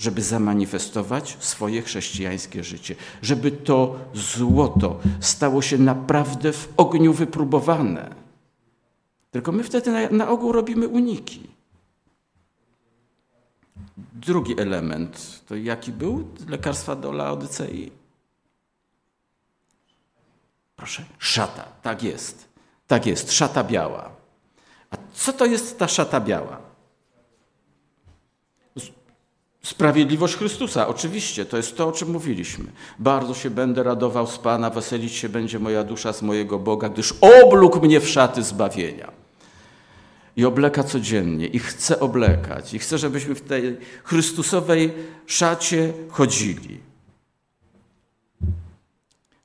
żeby 0.00 0.22
zamanifestować 0.22 1.36
swoje 1.40 1.82
chrześcijańskie 1.82 2.64
życie, 2.64 2.94
żeby 3.22 3.50
to 3.50 3.98
złoto 4.14 5.00
stało 5.20 5.62
się 5.62 5.78
naprawdę 5.78 6.52
w 6.52 6.68
ogniu 6.76 7.12
wypróbowane. 7.12 8.14
Tylko 9.30 9.52
my 9.52 9.64
wtedy 9.64 9.92
na, 9.92 10.10
na 10.10 10.28
ogół 10.28 10.52
robimy 10.52 10.88
uniki. 10.88 11.50
Drugi 14.14 14.60
element, 14.60 15.44
to 15.46 15.56
jaki 15.56 15.92
był 15.92 16.28
lekarstwa 16.48 16.96
do 16.96 17.12
Laodycei? 17.12 17.92
Proszę, 20.76 21.04
szata, 21.18 21.64
tak 21.82 22.02
jest. 22.02 22.48
Tak 22.86 23.06
jest, 23.06 23.32
szata 23.32 23.64
biała. 23.64 24.10
A 24.90 24.96
co 25.12 25.32
to 25.32 25.46
jest 25.46 25.78
ta 25.78 25.88
szata 25.88 26.20
biała? 26.20 26.69
Sprawiedliwość 29.70 30.36
Chrystusa, 30.36 30.88
oczywiście, 30.88 31.44
to 31.44 31.56
jest 31.56 31.76
to, 31.76 31.88
o 31.88 31.92
czym 31.92 32.10
mówiliśmy. 32.10 32.64
Bardzo 32.98 33.34
się 33.34 33.50
będę 33.50 33.82
radował 33.82 34.26
z 34.26 34.38
Pana, 34.38 34.70
weselić 34.70 35.12
się 35.12 35.28
będzie 35.28 35.58
moja 35.58 35.84
dusza 35.84 36.12
z 36.12 36.22
mojego 36.22 36.58
Boga, 36.58 36.88
gdyż 36.88 37.14
oblógł 37.20 37.80
mnie 37.80 38.00
w 38.00 38.08
szaty 38.08 38.42
zbawienia 38.42 39.12
i 40.36 40.44
obleka 40.44 40.84
codziennie 40.84 41.46
i 41.46 41.58
chce 41.58 42.00
oblekać 42.00 42.74
i 42.74 42.78
chce, 42.78 42.98
żebyśmy 42.98 43.34
w 43.34 43.40
tej 43.40 43.76
Chrystusowej 44.04 44.92
szacie 45.26 45.92
chodzili. 46.08 46.80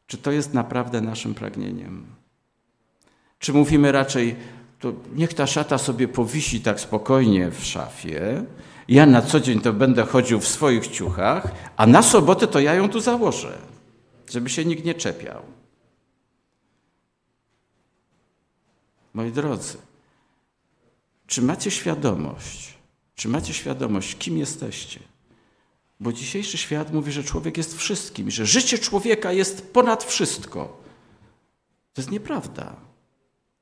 Czy 0.08 0.18
to 0.18 0.32
jest 0.32 0.54
naprawdę 0.54 1.02
naszym 1.02 1.34
pragnieniem? 1.34 2.06
Czy 3.40 3.54
mówimy 3.54 3.92
raczej, 3.92 4.36
to 4.80 4.94
niech 5.16 5.34
ta 5.34 5.48
szata 5.48 5.78
sobie 5.78 6.08
powisi 6.08 6.62
tak 6.62 6.80
spokojnie 6.80 7.52
w 7.52 7.66
szafie, 7.66 8.46
ja 8.88 9.06
na 9.06 9.22
co 9.22 9.40
dzień 9.40 9.62
to 9.62 9.74
będę 9.74 10.04
chodził 10.06 10.40
w 10.40 10.48
swoich 10.48 10.88
ciuchach, 10.88 11.52
a 11.78 11.88
na 11.88 12.04
sobotę 12.04 12.48
to 12.48 12.60
ja 12.60 12.74
ją 12.74 12.90
tu 12.90 13.00
założę, 13.00 13.58
żeby 14.30 14.50
się 14.50 14.66
nikt 14.66 14.86
nie 14.86 14.94
czepiał. 14.94 15.42
Moi 19.14 19.32
drodzy, 19.32 19.78
czy 21.28 21.42
macie 21.42 21.72
świadomość, 21.72 22.74
czy 23.16 23.30
macie 23.30 23.54
świadomość, 23.54 24.18
kim 24.18 24.38
jesteście? 24.38 25.00
Bo 26.00 26.14
dzisiejszy 26.14 26.58
świat 26.58 26.94
mówi, 26.94 27.12
że 27.12 27.24
człowiek 27.24 27.58
jest 27.58 27.78
wszystkim, 27.78 28.32
że 28.32 28.46
życie 28.46 28.78
człowieka 28.78 29.32
jest 29.32 29.74
ponad 29.74 30.04
wszystko. 30.04 30.82
To 31.94 32.02
jest 32.02 32.12
nieprawda. 32.12 32.76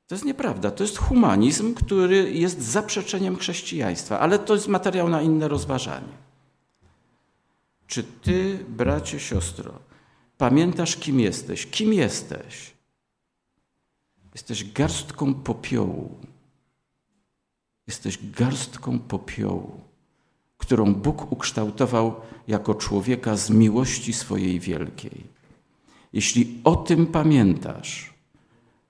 To 0.06 0.14
jest 0.14 0.24
nieprawda. 0.24 0.70
To 0.70 0.84
jest 0.84 0.98
humanizm, 0.98 1.74
który 1.74 2.32
jest 2.32 2.62
zaprzeczeniem 2.62 3.36
chrześcijaństwa, 3.36 4.20
ale 4.20 4.38
to 4.38 4.54
jest 4.54 4.68
materiał 4.68 5.08
na 5.08 5.22
inne 5.22 5.48
rozważanie. 5.48 6.24
Czy 7.86 8.02
ty, 8.02 8.64
bracie, 8.68 9.20
siostro, 9.20 9.72
pamiętasz, 10.38 10.96
kim 10.96 11.20
jesteś? 11.20 11.66
Kim 11.66 11.92
jesteś? 11.92 12.74
Jesteś 14.34 14.72
garstką 14.72 15.34
popiołu 15.34 16.10
Jesteś 17.86 18.18
garstką 18.30 18.98
popiołu, 18.98 19.80
którą 20.56 20.94
Bóg 20.94 21.32
ukształtował 21.32 22.14
jako 22.48 22.74
człowieka 22.74 23.36
z 23.36 23.50
miłości 23.50 24.12
swojej 24.12 24.60
wielkiej. 24.60 25.24
Jeśli 26.12 26.60
o 26.64 26.76
tym 26.76 27.06
pamiętasz, 27.06 28.13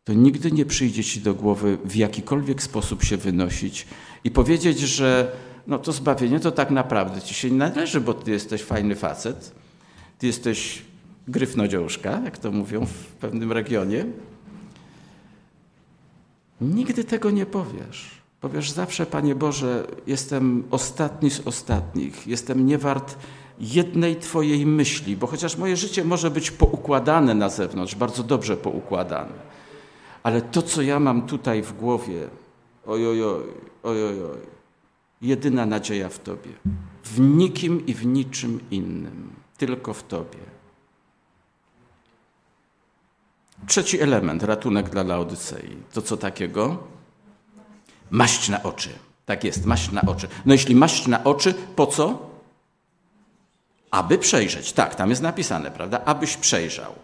to 0.05 0.13
nigdy 0.13 0.53
nie 0.53 0.65
przyjdzie 0.65 1.05
ci 1.05 1.21
do 1.21 1.35
głowy 1.35 1.79
w 1.85 1.97
jakikolwiek 1.97 2.63
sposób 2.63 3.05
się 3.05 3.17
wynosić 3.17 3.87
i 4.25 4.31
powiedzieć, 4.31 4.79
że 4.79 5.33
no 5.67 5.79
to 5.79 5.93
zbawienie 5.93 6.41
to 6.41 6.51
tak 6.53 6.71
naprawdę 6.71 7.23
ci 7.23 7.35
się 7.35 7.51
nie 7.51 7.57
należy, 7.57 8.01
bo 8.01 8.15
ty 8.15 8.31
jesteś 8.31 8.63
fajny 8.63 8.97
facet, 8.97 9.53
ty 10.19 10.27
jesteś 10.27 10.83
gryfnodziążka, 11.29 12.21
jak 12.25 12.39
to 12.39 12.51
mówią 12.51 12.87
w 12.87 13.07
pewnym 13.07 13.53
regionie. 13.53 14.07
Nigdy 16.61 17.05
tego 17.05 17.31
nie 17.31 17.47
powiesz. 17.47 18.11
Powiesz 18.41 18.71
zawsze, 18.71 19.07
Panie 19.07 19.35
Boże, 19.35 19.87
jestem 20.07 20.65
ostatni 20.71 21.31
z 21.31 21.41
ostatnich, 21.41 22.27
jestem 22.27 22.67
niewart 22.67 23.17
jednej 23.61 24.17
Twojej 24.17 24.67
myśli, 24.67 25.17
bo 25.17 25.27
chociaż 25.27 25.57
moje 25.57 25.77
życie 25.77 26.05
może 26.05 26.31
być 26.31 26.51
poukładane 26.51 27.35
na 27.35 27.49
zewnątrz, 27.49 27.95
bardzo 27.95 28.23
dobrze 28.23 28.57
poukładane, 28.57 29.33
ale 30.25 30.43
to, 30.43 30.63
co 30.63 30.83
ja 30.83 31.01
mam 31.01 31.27
tutaj 31.27 31.63
w 31.63 31.73
głowie, 31.73 32.29
ojojoj, 32.87 33.45
ojojoj, 33.83 34.39
jedyna 35.23 35.67
nadzieja 35.67 36.09
w 36.09 36.19
Tobie. 36.19 36.53
W 37.05 37.21
nikim 37.21 37.87
i 37.87 37.95
w 37.95 38.07
niczym 38.07 38.61
innym, 38.71 39.33
tylko 39.59 39.95
w 39.95 40.03
Tobie. 40.03 40.39
Trzeci 43.67 44.01
element, 44.01 44.43
ratunek 44.43 44.91
dla 44.91 45.03
Laodycei. 45.03 45.77
To 45.93 46.03
co 46.03 46.17
takiego? 46.17 46.79
Maść 48.11 48.49
na 48.49 48.63
oczy. 48.63 48.91
Tak 49.27 49.45
jest, 49.45 49.67
maść 49.67 49.93
na 49.93 50.03
oczy. 50.03 50.29
No 50.47 50.53
jeśli 50.53 50.75
maść 50.75 51.07
na 51.07 51.25
oczy, 51.25 51.55
po 51.77 51.87
co? 51.87 52.31
Aby 53.91 54.19
przejrzeć. 54.19 54.73
Tak, 54.73 54.95
tam 54.95 55.11
jest 55.11 55.23
napisane, 55.23 55.71
prawda? 55.71 56.01
Abyś 56.05 56.37
przejrzał. 56.37 56.95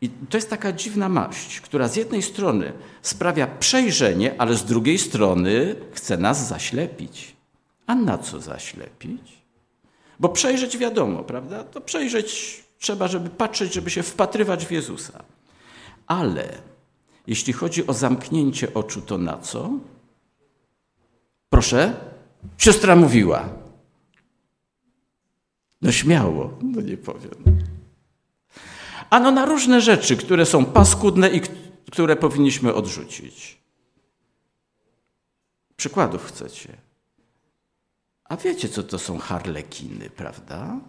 I 0.00 0.08
to 0.08 0.36
jest 0.36 0.50
taka 0.50 0.72
dziwna 0.72 1.08
maść, 1.08 1.60
która 1.60 1.88
z 1.88 1.96
jednej 1.96 2.22
strony 2.22 2.72
sprawia 3.02 3.46
przejrzenie, 3.46 4.34
ale 4.38 4.54
z 4.54 4.64
drugiej 4.64 4.98
strony 4.98 5.76
chce 5.92 6.16
nas 6.16 6.48
zaślepić. 6.48 7.36
A 7.86 7.94
na 7.94 8.18
co 8.18 8.40
zaślepić? 8.40 9.42
Bo 10.20 10.28
przejrzeć 10.28 10.78
wiadomo, 10.78 11.22
prawda? 11.22 11.64
To 11.64 11.80
przejrzeć 11.80 12.62
trzeba, 12.78 13.08
żeby 13.08 13.30
patrzeć, 13.30 13.74
żeby 13.74 13.90
się 13.90 14.02
wpatrywać 14.02 14.66
w 14.66 14.70
Jezusa. 14.70 15.24
Ale 16.06 16.48
jeśli 17.26 17.52
chodzi 17.52 17.86
o 17.86 17.92
zamknięcie 17.92 18.74
oczu, 18.74 19.00
to 19.00 19.18
na 19.18 19.38
co? 19.38 19.70
Proszę? 21.48 21.94
Siostra 22.58 22.96
mówiła. 22.96 23.48
No 25.82 25.92
śmiało, 25.92 26.50
no 26.62 26.80
nie 26.80 26.96
powiem. 26.96 27.65
Ano 29.10 29.30
na 29.30 29.44
różne 29.44 29.80
rzeczy, 29.80 30.16
które 30.16 30.46
są 30.46 30.64
paskudne 30.64 31.30
i 31.30 31.40
które 31.92 32.16
powinniśmy 32.16 32.74
odrzucić. 32.74 33.58
Przykładów 35.76 36.24
chcecie. 36.24 36.76
A 38.24 38.36
wiecie, 38.36 38.68
co 38.68 38.82
to 38.82 38.98
są 38.98 39.18
harlekiny, 39.18 40.10
prawda? 40.10 40.80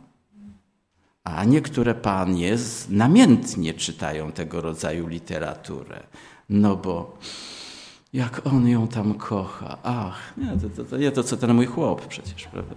A 1.23 1.43
niektóre 1.43 1.95
panie 1.95 2.57
namiętnie 2.89 3.73
czytają 3.73 4.31
tego 4.31 4.61
rodzaju 4.61 5.07
literaturę. 5.07 6.03
No 6.49 6.75
bo 6.75 7.17
jak 8.13 8.47
on 8.47 8.67
ją 8.67 8.87
tam 8.87 9.13
kocha. 9.13 9.77
Ach, 9.83 10.37
nie, 10.37 10.57
to, 10.61 10.69
to, 10.69 10.83
to 10.83 10.97
nie 10.97 11.11
to, 11.11 11.23
co 11.23 11.37
ten 11.37 11.53
mój 11.53 11.65
chłop 11.65 12.07
przecież, 12.07 12.43
prawda? 12.43 12.75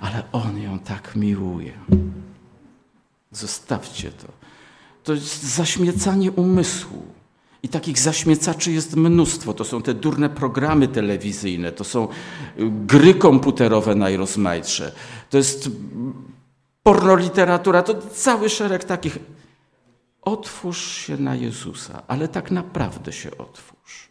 Ale 0.00 0.22
on 0.32 0.62
ją 0.62 0.78
tak 0.78 1.16
miłuje. 1.16 1.72
Zostawcie 3.32 4.12
to. 4.12 4.39
To 5.04 5.14
jest 5.14 5.42
zaśmiecanie 5.42 6.32
umysłu. 6.32 7.02
I 7.62 7.68
takich 7.68 7.98
zaśmiecaczy 7.98 8.72
jest 8.72 8.96
mnóstwo. 8.96 9.54
To 9.54 9.64
są 9.64 9.82
te 9.82 9.94
durne 9.94 10.28
programy 10.28 10.88
telewizyjne, 10.88 11.72
to 11.72 11.84
są 11.84 12.08
gry 12.58 13.14
komputerowe 13.14 13.94
najrozmaitsze, 13.94 14.92
to 15.30 15.38
jest 15.38 15.70
pornoliteratura, 16.82 17.82
to 17.82 17.94
cały 17.94 18.48
szereg 18.48 18.84
takich. 18.84 19.18
Otwórz 20.22 20.92
się 20.92 21.16
na 21.16 21.34
Jezusa, 21.34 22.02
ale 22.08 22.28
tak 22.28 22.50
naprawdę 22.50 23.12
się 23.12 23.30
otwórz. 23.38 24.08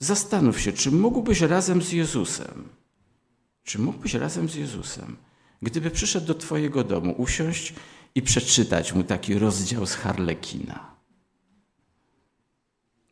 Zastanów 0.00 0.60
się, 0.60 0.72
czy 0.72 0.90
mógłbyś 0.90 1.40
razem 1.40 1.82
z 1.82 1.92
Jezusem, 1.92 2.68
czy 3.64 3.78
mógłbyś 3.78 4.14
razem 4.14 4.48
z 4.48 4.54
Jezusem, 4.54 5.16
gdyby 5.62 5.90
przyszedł 5.90 6.26
do 6.26 6.34
Twojego 6.34 6.84
domu, 6.84 7.14
usiąść 7.18 7.74
i 8.14 8.22
przeczytać 8.22 8.92
mu 8.92 9.04
taki 9.04 9.38
rozdział 9.38 9.86
z 9.86 9.94
Harlekina. 9.94 10.94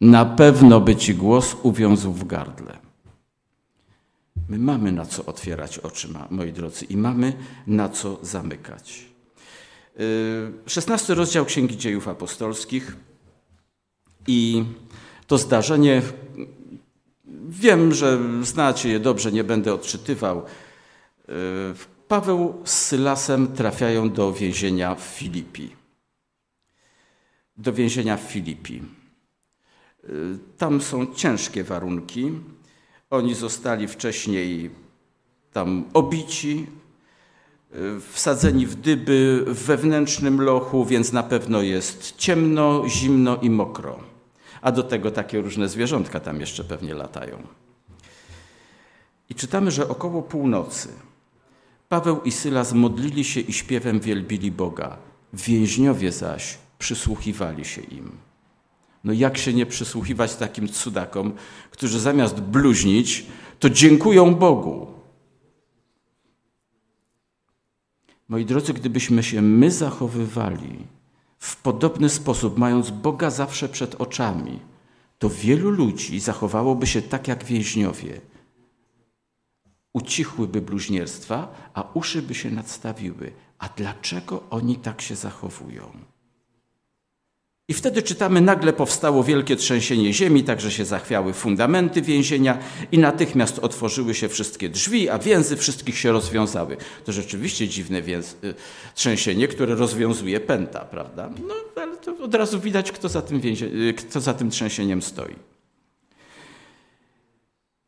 Na 0.01 0.25
pewno 0.25 0.81
by 0.81 0.97
ci 0.97 1.15
głos 1.15 1.57
uwiązł 1.63 2.13
w 2.13 2.27
gardle. 2.27 2.79
My 4.49 4.59
mamy 4.59 4.93
na 4.93 5.07
co 5.07 5.25
otwierać 5.25 5.79
oczy, 5.79 6.09
moi 6.31 6.53
drodzy, 6.53 6.85
i 6.85 6.97
mamy 6.97 7.33
na 7.67 7.89
co 7.89 8.19
zamykać. 8.23 9.05
Y, 10.01 10.53
szesnasty 10.67 11.15
rozdział 11.15 11.45
Księgi 11.45 11.77
Dziejów 11.77 12.09
Apostolskich 12.09 12.97
i 14.27 14.65
to 15.27 15.39
zdarzenie, 15.39 16.03
wiem, 17.49 17.95
że 17.95 18.19
znacie 18.43 18.89
je 18.89 19.01
dobrze, 19.01 19.33
nie 19.33 19.45
będę 19.45 19.75
odczytywał. 19.75 20.43
Paweł 22.09 22.63
z 22.65 22.73
Sylasem 22.73 23.53
trafiają 23.53 24.11
do 24.11 24.33
więzienia 24.33 24.95
w 24.95 25.01
Filipi. 25.01 25.77
Do 27.57 27.73
więzienia 27.73 28.17
w 28.17 28.21
Filipi. 28.21 28.83
Y, 30.05 30.39
tam 30.59 30.81
są 30.81 31.15
ciężkie 31.15 31.65
warunki. 31.65 32.33
Oni 33.11 33.35
zostali 33.35 33.89
wcześniej 33.89 34.71
tam 35.53 35.85
obici, 35.95 36.67
y, 37.75 38.01
wsadzeni 38.01 38.67
w 38.67 38.75
dyby 38.75 39.45
w 39.47 39.63
wewnętrznym 39.65 40.41
lochu, 40.41 40.85
więc 40.85 41.13
na 41.13 41.23
pewno 41.23 41.63
jest 41.63 42.17
ciemno, 42.17 42.89
zimno 42.89 43.37
i 43.37 43.51
mokro. 43.51 43.99
A 44.63 44.73
do 44.73 44.83
tego 44.83 45.11
takie 45.11 45.41
różne 45.41 45.69
zwierzątka 45.69 46.21
tam 46.21 46.41
jeszcze 46.41 46.65
pewnie 46.65 46.95
latają. 46.95 47.43
I 49.31 49.35
czytamy, 49.35 49.71
że 49.71 49.89
około 49.89 50.23
północy 50.23 50.89
Paweł 51.93 52.21
i 52.25 52.33
Sylas 52.33 52.73
modlili 52.73 53.25
się 53.25 53.41
i 53.41 53.53
śpiewem 53.53 54.01
wielbili 54.01 54.51
Boga. 54.51 54.97
Więźniowie 55.33 56.13
zaś 56.13 56.59
przysłuchiwali 56.79 57.65
się 57.65 57.81
im. 57.81 58.13
No 59.05 59.13
jak 59.13 59.39
się 59.39 59.53
nie 59.53 59.67
przysłuchiwać 59.67 60.37
takim 60.37 60.69
cudakom, 60.69 61.33
którzy 61.71 62.01
zamiast 62.01 62.41
bluźnić, 62.41 63.27
to 63.59 63.71
dziękują 63.71 64.35
Bogu. 64.35 64.87
Moi 68.29 68.45
drodzy, 68.45 68.73
gdybyśmy 68.73 69.23
się 69.23 69.43
my 69.43 69.71
zachowywali 69.71 70.79
w 71.39 71.57
podobny 71.57 72.09
sposób, 72.09 72.59
mając 72.59 72.91
Boga 72.91 73.31
zawsze 73.31 73.69
przed 73.69 73.95
oczami, 73.95 74.61
to 75.19 75.31
wielu 75.31 75.71
ludzi 75.71 76.21
zachowałoby 76.21 76.87
się 76.87 77.03
tak 77.03 77.29
jak 77.29 77.45
więźniowie. 77.45 78.21
Ucichłyby 79.93 80.61
bluźnierstwa, 80.61 81.55
a 81.75 81.85
uszy 81.95 82.23
by 82.23 82.35
się 82.35 82.51
nadstawiły. 82.51 83.33
A 83.59 83.69
dlaczego 83.69 84.43
oni 84.51 84.77
tak 84.77 85.03
się 85.03 85.17
zachowują? 85.17 85.93
I 87.69 87.75
wtedy 87.75 88.03
czytamy, 88.03 88.41
nagle 88.41 88.73
powstało 88.73 89.25
wielkie 89.25 89.57
trzęsienie 89.57 90.13
ziemi, 90.13 90.45
także 90.45 90.71
się 90.71 90.85
zachwiały 90.85 91.33
fundamenty 91.33 92.03
więzienia 92.03 92.59
i 92.93 92.99
natychmiast 92.99 93.59
otworzyły 93.59 94.15
się 94.15 94.29
wszystkie 94.29 94.69
drzwi, 94.69 95.09
a 95.09 95.19
więzy 95.19 95.57
wszystkich 95.57 95.99
się 95.99 96.13
rozwiązały. 96.13 96.77
To 97.05 97.13
rzeczywiście 97.13 97.69
dziwne 97.69 98.03
więz, 98.03 98.37
y, 98.45 98.55
trzęsienie, 98.95 99.49
które 99.49 99.75
rozwiązuje 99.75 100.41
pęta, 100.41 100.81
prawda? 100.81 101.31
No, 101.49 101.55
ale 101.83 101.97
to 101.97 102.17
od 102.25 102.35
razu 102.35 102.61
widać, 102.61 102.93
kto 102.93 103.09
za 103.09 103.23
tym, 103.23 103.41
więzie, 103.41 103.67
y, 103.67 103.95
kto 103.95 104.21
za 104.21 104.35
tym 104.35 104.51
trzęsieniem 104.51 105.03
stoi. 105.03 105.52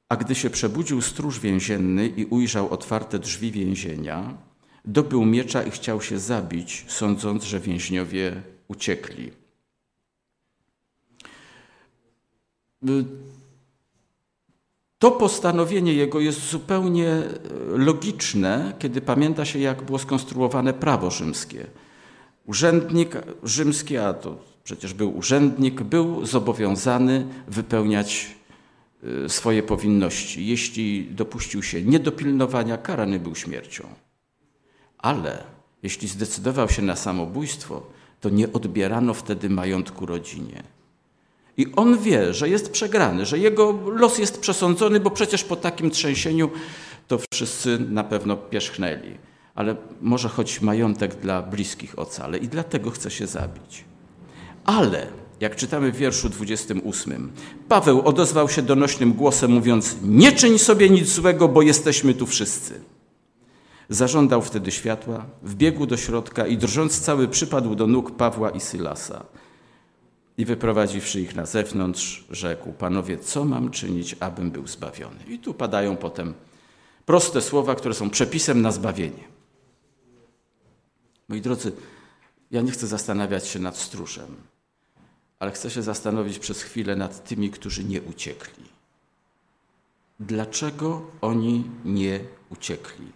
A 0.09 0.17
gdy 0.17 0.35
się 0.35 0.51
przebudził 0.51 1.03
stróż 1.03 1.41
więzienny 1.41 2.09
i 2.09 2.25
ujrzał 2.25 2.71
otwarte 2.71 3.19
drzwi 3.19 3.51
więzienia, 3.51 4.35
dobył 4.85 5.25
miecza 5.25 5.63
i 5.63 5.71
chciał 5.71 6.03
się 6.03 6.19
zabić, 6.19 6.85
sądząc, 6.89 7.45
że 7.45 7.61
więźniowie 7.61 8.43
uciekli. 8.69 9.31
To 14.99 15.11
postanowienie 15.11 15.95
jego 15.95 16.21
jest 16.21 16.51
zupełnie 16.51 17.09
e, 17.09 17.29
logiczne, 17.77 18.73
kiedy 18.79 19.01
pamięta 19.01 19.45
się, 19.45 19.59
jak 19.59 19.83
było 19.83 19.99
skonstruowane 19.99 20.73
prawo 20.73 21.11
rzymskie. 21.11 21.67
Urzędnik 22.47 23.17
rzymski, 23.43 23.97
a 23.97 24.13
to 24.13 24.37
przecież 24.65 24.95
był 24.95 25.17
urzędnik, 25.17 25.83
był 25.83 26.27
zobowiązany 26.27 27.27
wypełniać 27.49 28.37
swoje 29.29 29.63
powinności. 29.63 30.47
Jeśli 30.47 31.09
dopuścił 31.11 31.63
się 31.63 31.83
niedopilnowania, 31.83 32.79
karany 32.79 33.21
był 33.21 33.35
śmiercią. 33.35 33.89
Ale 34.99 35.45
jeśli 35.83 36.09
zdecydował 36.09 36.69
się 36.69 36.83
na 36.83 36.97
samobójstwo, 36.97 37.87
to 38.21 38.29
nie 38.29 38.53
odbierano 38.53 39.15
wtedy 39.15 39.51
majątku 39.51 40.07
rodzinie. 40.07 40.63
I 41.57 41.67
on 41.77 41.99
wie, 41.99 42.35
że 42.35 42.49
jest 42.49 42.73
przegrany, 42.73 43.27
że 43.27 43.39
jego 43.39 43.73
los 43.87 44.19
jest 44.19 44.41
przesądzony, 44.41 45.01
bo 45.01 45.11
przecież 45.11 45.45
po 45.45 45.57
takim 45.57 45.91
trzęsieniu 45.91 46.51
to 47.09 47.19
wszyscy 47.33 47.79
na 47.79 48.05
pewno 48.05 48.37
pierzchnęli. 48.37 49.15
Ale 49.55 49.77
może 50.01 50.29
choć 50.29 50.61
majątek 50.61 51.15
dla 51.15 51.43
bliskich 51.43 51.99
ocale 51.99 52.39
i 52.39 52.49
dlatego 52.49 52.91
chce 52.91 53.11
się 53.11 53.27
zabić. 53.27 53.85
Ale, 54.65 55.07
jak 55.41 55.57
czytamy 55.57 55.93
w 55.93 55.97
wierszu 55.97 56.29
28, 56.29 57.33
Paweł 57.69 58.03
odezwał 58.09 58.49
się 58.49 58.63
donośnym 58.63 59.13
głosem, 59.13 59.51
mówiąc: 59.51 59.97
Nie 60.03 60.33
czyń 60.33 60.59
sobie 60.59 60.91
nic 60.91 61.09
złego, 61.09 61.49
bo 61.49 61.63
jesteśmy 61.63 62.15
tu 62.15 62.27
wszyscy. 62.27 62.81
Zażądał 63.89 64.43
wtedy 64.43 64.71
światła, 64.71 65.27
wbiegł 65.43 65.87
do 65.87 65.97
środka 65.97 66.47
i 66.47 66.57
drżąc 66.57 67.01
cały 67.01 67.29
przypadł 67.29 67.75
do 67.75 67.87
nóg 67.87 68.17
Pawła 68.17 68.51
i 68.51 68.61
Sylasa. 68.61 69.25
I 70.39 70.45
wyprowadziwszy 70.45 71.21
ich 71.21 71.35
na 71.35 71.47
zewnątrz, 71.47 72.25
rzekł: 72.31 72.73
Panowie, 72.73 73.19
co 73.19 73.45
mam 73.45 73.71
czynić, 73.71 74.17
abym 74.21 74.51
był 74.51 74.67
zbawiony? 74.67 75.25
I 75.29 75.39
tu 75.39 75.55
padają 75.55 75.97
potem 75.97 76.35
proste 77.07 77.43
słowa, 77.43 77.75
które 77.75 77.95
są 77.95 78.11
przepisem 78.11 78.63
na 78.63 78.73
zbawienie. 78.73 79.25
Moi 81.29 81.41
drodzy, 81.41 81.73
ja 82.51 82.63
nie 82.63 82.71
chcę 82.71 82.87
zastanawiać 82.87 83.47
się 83.47 83.59
nad 83.59 83.77
stróżem, 83.77 84.37
ale 85.45 85.53
chcę 85.53 85.71
się 85.71 85.83
zastanowić 85.83 86.39
przez 86.39 86.63
chwilę 86.63 86.97
nad 86.97 87.29
tymi, 87.29 87.51
którzy 87.51 87.85
nie 87.85 88.03
uciekli. 88.03 88.65
Dlaczego 90.21 91.11
oni 91.21 91.65
nie 91.85 92.21
uciekli? 92.51 93.13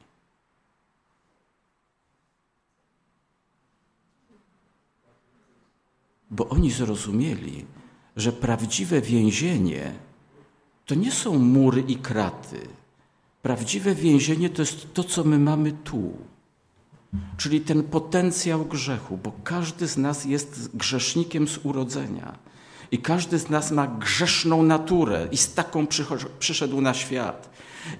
bo 6.31 6.49
oni 6.49 6.71
zrozumieli, 6.71 7.65
że 8.17 8.33
prawdziwe 8.33 9.01
więzienie 9.01 9.93
to 10.87 10.95
nie 10.95 11.13
są 11.13 11.39
mury 11.39 11.81
i 11.81 11.97
kraty. 11.97 12.61
Prawdziwe 13.43 13.95
więzienie 13.95 14.51
to 14.51 14.63
jest 14.63 14.95
to, 14.95 15.05
co 15.05 15.25
my 15.25 15.39
mamy 15.39 15.73
tu. 15.73 16.13
Czyli 17.37 17.61
ten 17.61 17.83
potencjał 17.83 18.65
grzechu, 18.65 19.17
bo 19.17 19.33
każdy 19.45 19.89
z 19.89 19.97
nas 19.97 20.25
jest 20.25 20.77
grzesznikiem 20.77 21.49
z 21.49 21.59
urodzenia. 21.59 22.39
I 22.91 22.99
każdy 22.99 23.39
z 23.39 23.51
nas 23.51 23.71
ma 23.71 23.87
grzeszną 23.87 24.63
naturę 24.63 25.29
i 25.33 25.37
z 25.37 25.55
taką 25.55 25.87
przyszedł 26.39 26.81
na 26.81 26.95
świat. 26.95 27.51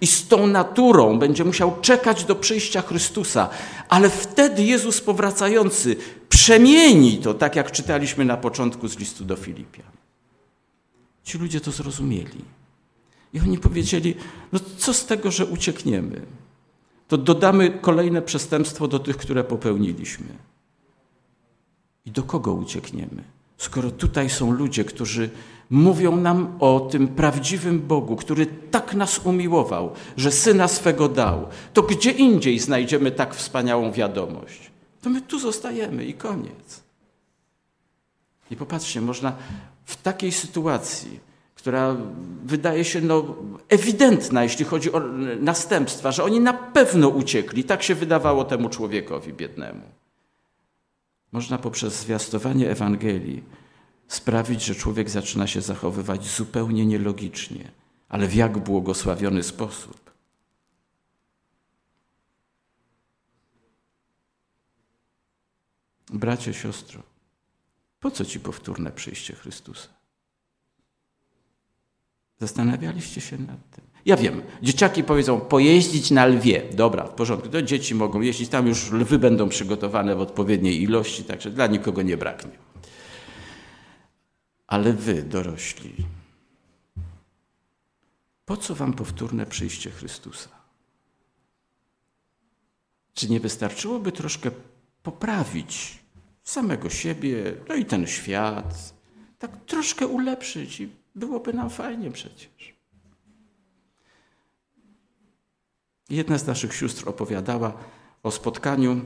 I 0.01 0.07
z 0.07 0.29
tą 0.29 0.47
naturą 0.47 1.19
będzie 1.19 1.45
musiał 1.45 1.81
czekać 1.81 2.25
do 2.25 2.37
przyjścia 2.37 2.83
Chrystusa. 2.83 3.49
Ale 3.89 4.11
wtedy 4.11 4.65
Jezus 4.65 5.01
powracający 5.01 5.97
przemieni 6.29 7.19
to, 7.19 7.35
tak 7.35 7.57
jak 7.57 7.73
czytaliśmy 7.73 8.25
na 8.25 8.37
początku 8.37 8.89
z 8.89 8.99
listu 8.99 9.25
do 9.25 9.37
Filipian. 9.37 9.87
Ci 11.25 11.39
ludzie 11.39 11.61
to 11.61 11.71
zrozumieli. 11.71 12.45
I 13.33 13.41
oni 13.41 13.59
powiedzieli: 13.59 14.15
No 14.53 14.61
co 14.79 14.95
z 14.95 15.07
tego, 15.07 15.31
że 15.31 15.47
uciekniemy? 15.47 16.23
To 17.09 17.19
dodamy 17.19 17.71
kolejne 17.71 18.23
przestępstwo 18.23 18.89
do 18.89 18.99
tych, 18.99 19.17
które 19.17 19.45
popełniliśmy. 19.45 20.27
I 22.07 22.11
do 22.11 22.23
kogo 22.23 22.53
uciekniemy? 22.53 23.25
Skoro 23.59 23.91
tutaj 23.91 24.31
są 24.31 24.51
ludzie, 24.51 24.85
którzy 24.85 25.31
mówią 25.71 26.17
nam 26.17 26.57
o 26.61 26.81
tym 26.81 27.09
prawdziwym 27.09 27.81
Bogu, 27.81 28.17
który 28.17 28.47
tak 28.47 28.95
nas 28.95 29.19
umiłował, 29.19 29.91
że 30.17 30.31
syna 30.31 30.69
swego 30.69 31.09
dał, 31.09 31.47
to 31.73 31.83
gdzie 31.83 32.11
indziej 32.11 32.59
znajdziemy 32.59 33.11
tak 33.11 33.35
wspaniałą 33.35 33.93
wiadomość? 33.93 34.71
To 35.03 35.11
my 35.11 35.23
tu 35.23 35.39
zostajemy 35.39 36.05
i 36.05 36.15
koniec. 36.15 36.83
I 38.51 38.57
popatrzcie, 38.57 39.01
można 39.01 39.37
w 39.85 40.03
takiej 40.03 40.33
sytuacji, 40.33 41.21
która 41.69 41.97
wydaje 42.45 42.85
się 42.85 43.01
no, 43.01 43.37
ewidentna, 43.69 44.43
jeśli 44.43 44.65
chodzi 44.65 44.93
o 44.93 45.01
następstwa, 45.41 46.13
że 46.13 46.25
oni 46.25 46.41
na 46.41 46.53
pewno 46.53 47.09
uciekli, 47.09 47.65
tak 47.65 47.83
się 47.83 47.95
wydawało 47.95 48.45
temu 48.45 48.69
człowiekowi 48.69 49.33
biednemu. 49.33 49.83
Można 51.33 51.59
poprzez 51.59 52.01
zwiastowanie 52.01 52.71
Ewangelii 52.71 53.43
sprawić, 54.07 54.65
że 54.65 54.75
człowiek 54.75 55.11
zaczyna 55.11 55.47
się 55.47 55.61
zachowywać 55.61 56.27
zupełnie 56.27 56.87
nielogicznie, 56.87 57.71
ale 58.09 58.29
w 58.29 58.35
jak 58.35 58.59
błogosławiony 58.59 59.43
sposób. 59.43 60.11
Bracie, 66.11 66.55
siostro, 66.55 67.03
po 68.01 68.11
co 68.11 68.25
ci 68.25 68.41
powtórne 68.41 68.93
przyjście 68.93 69.35
Chrystusa? 69.35 69.98
Zastanawialiście 72.41 73.21
się 73.21 73.39
nad 73.39 73.71
tym? 73.71 73.85
Ja 74.05 74.17
wiem, 74.17 74.43
dzieciaki 74.63 75.05
powiedzą 75.05 75.41
pojeździć 75.41 76.11
na 76.11 76.27
lwie. 76.27 76.63
Dobra, 76.73 77.07
w 77.07 77.15
porządku, 77.15 77.49
to 77.49 77.63
dzieci 77.63 77.95
mogą 77.95 78.21
jeździć, 78.21 78.49
tam 78.49 78.67
już 78.67 78.91
lwy 78.91 79.19
będą 79.19 79.49
przygotowane 79.49 80.17
w 80.17 80.21
odpowiedniej 80.21 80.83
ilości, 80.83 81.25
także 81.25 81.51
dla 81.51 81.67
nikogo 81.67 82.03
nie 82.03 82.17
braknie. 82.17 82.53
Ale 84.67 84.93
wy, 84.93 85.23
dorośli, 85.23 85.95
po 88.45 88.57
co 88.57 88.75
wam 88.75 88.93
powtórne 88.93 89.47
przyjście 89.47 89.91
Chrystusa? 89.91 90.49
Czy 93.15 93.31
nie 93.31 93.41
wystarczyłoby 93.41 94.13
troszkę 94.13 94.51
poprawić 95.03 95.99
samego 96.43 96.91
siebie, 96.91 97.55
no 97.69 97.75
i 97.75 97.85
ten 97.85 98.07
świat, 98.07 98.95
tak 99.39 99.65
troszkę 99.65 100.07
ulepszyć 100.07 100.81
i 100.81 100.89
byłoby 101.15 101.53
nam 101.53 101.71
fajnie 101.71 102.11
przecież. 102.11 102.79
Jedna 106.11 106.39
z 106.39 106.47
naszych 106.47 106.75
sióstr 106.75 107.09
opowiadała 107.09 107.73
o 108.23 108.31
spotkaniu 108.31 109.01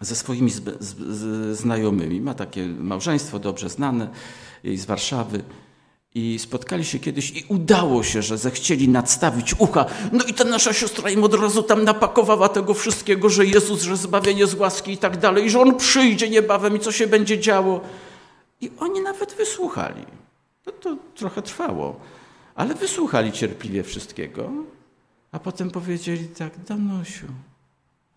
ze 0.00 0.16
swoimi 0.16 0.50
znajomymi. 1.52 2.20
Ma 2.20 2.34
takie 2.34 2.66
małżeństwo 2.66 3.38
dobrze 3.38 3.68
znane 3.68 4.08
z 4.64 4.84
Warszawy. 4.84 5.44
I 6.16 6.38
spotkali 6.38 6.84
się 6.84 6.98
kiedyś 6.98 7.30
i 7.30 7.44
udało 7.48 8.02
się, 8.02 8.22
że 8.22 8.38
zechcieli 8.38 8.88
nadstawić 8.88 9.54
ucha. 9.58 9.86
No 10.12 10.24
i 10.24 10.34
ta 10.34 10.44
nasza 10.44 10.72
siostra 10.72 11.10
im 11.10 11.24
od 11.24 11.34
razu 11.34 11.62
tam 11.62 11.84
napakowała 11.84 12.48
tego 12.48 12.74
wszystkiego, 12.74 13.28
że 13.28 13.46
Jezus, 13.46 13.82
że 13.82 13.96
zbawienie 13.96 14.46
z 14.46 14.54
łaski 14.54 14.92
i 14.92 14.98
tak 14.98 15.16
dalej, 15.16 15.50
że 15.50 15.60
On 15.60 15.76
przyjdzie 15.76 16.30
niebawem 16.30 16.76
i 16.76 16.80
co 16.80 16.92
się 16.92 17.06
będzie 17.06 17.38
działo. 17.38 17.80
I 18.60 18.70
oni 18.78 19.00
nawet 19.00 19.34
wysłuchali. 19.34 20.04
No 20.66 20.72
to 20.72 20.96
trochę 21.14 21.42
trwało, 21.42 22.00
ale 22.54 22.74
wysłuchali 22.74 23.32
cierpliwie 23.32 23.82
wszystkiego, 23.82 24.50
a 25.32 25.38
potem 25.38 25.70
powiedzieli 25.70 26.28
tak, 26.28 26.64
Danusiu, 26.64 27.26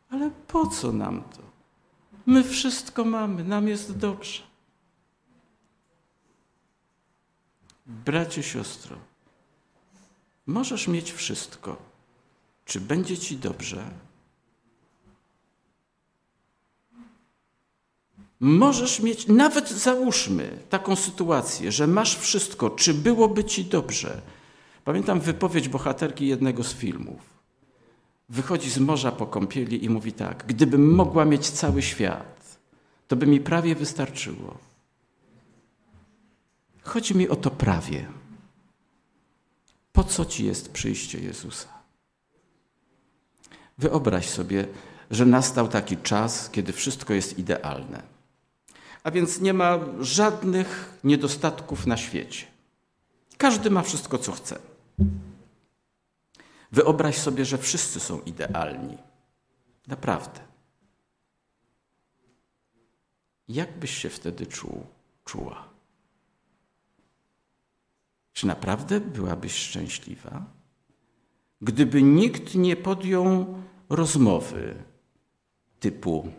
ale 0.10 0.32
po 0.48 0.68
co 0.68 0.92
nam 0.92 1.24
to? 1.24 1.42
My 2.26 2.44
wszystko 2.44 3.06
mamy, 3.06 3.44
nam 3.44 3.68
jest 3.68 3.98
dobrze. 3.98 4.44
Bracie, 7.86 8.44
siostro, 8.44 8.96
możesz 10.48 10.88
mieć 10.88 11.12
wszystko. 11.12 11.78
Czy 12.66 12.82
będzie 12.82 13.18
ci 13.18 13.38
dobrze? 13.38 13.84
Możesz 18.40 19.00
mieć, 19.00 19.28
nawet 19.28 19.70
załóżmy 19.70 20.58
taką 20.70 20.96
sytuację, 20.96 21.72
że 21.72 21.88
masz 21.88 22.18
wszystko, 22.18 22.70
czy 22.70 22.94
byłoby 22.94 23.44
ci 23.44 23.66
dobrze? 23.66 24.22
Pamiętam 24.86 25.20
wypowiedź 25.20 25.70
bohaterki 25.70 26.28
jednego 26.28 26.64
z 26.64 26.74
filmów. 26.74 27.22
Wychodzi 28.30 28.70
z 28.70 28.80
morza 28.80 29.12
po 29.12 29.28
kąpieli 29.28 29.86
i 29.86 29.90
mówi 29.90 30.14
tak: 30.14 30.44
Gdybym 30.48 30.96
mogła 30.96 31.26
mieć 31.26 31.50
cały 31.50 31.82
świat, 31.82 32.60
to 33.08 33.16
by 33.16 33.28
mi 33.28 33.40
prawie 33.40 33.76
wystarczyło. 33.76 34.58
Chodzi 36.82 37.16
mi 37.16 37.30
o 37.30 37.36
to 37.36 37.52
prawie. 37.52 38.08
Po 39.92 40.04
co 40.04 40.26
ci 40.26 40.46
jest 40.46 40.72
przyjście 40.72 41.20
Jezusa? 41.20 41.68
Wyobraź 43.78 44.30
sobie, 44.30 44.68
że 45.12 45.26
nastał 45.26 45.68
taki 45.68 45.98
czas, 45.98 46.50
kiedy 46.50 46.74
wszystko 46.74 47.14
jest 47.14 47.40
idealne. 47.40 48.17
A 49.08 49.12
więc 49.12 49.42
nie 49.42 49.54
ma 49.54 49.80
żadnych 50.00 51.00
niedostatków 51.04 51.88
na 51.88 51.98
świecie. 51.98 52.46
Każdy 53.38 53.70
ma 53.70 53.82
wszystko, 53.82 54.18
co 54.18 54.32
chce. 54.32 54.60
Wyobraź 56.72 57.18
sobie, 57.18 57.46
że 57.46 57.58
wszyscy 57.58 58.00
są 58.00 58.22
idealni. 58.22 58.98
Naprawdę. 59.88 60.40
Jak 63.48 63.80
byś 63.80 63.98
się 63.98 64.10
wtedy 64.10 64.46
czuł, 64.46 64.86
czuła? 65.26 65.70
Czy 68.34 68.48
naprawdę 68.48 69.00
byłabyś 69.00 69.54
szczęśliwa? 69.54 70.46
Gdyby 71.62 72.04
nikt 72.04 72.56
nie 72.56 72.76
podjął 72.76 73.58
rozmowy 73.90 74.76
typu: 75.80 76.32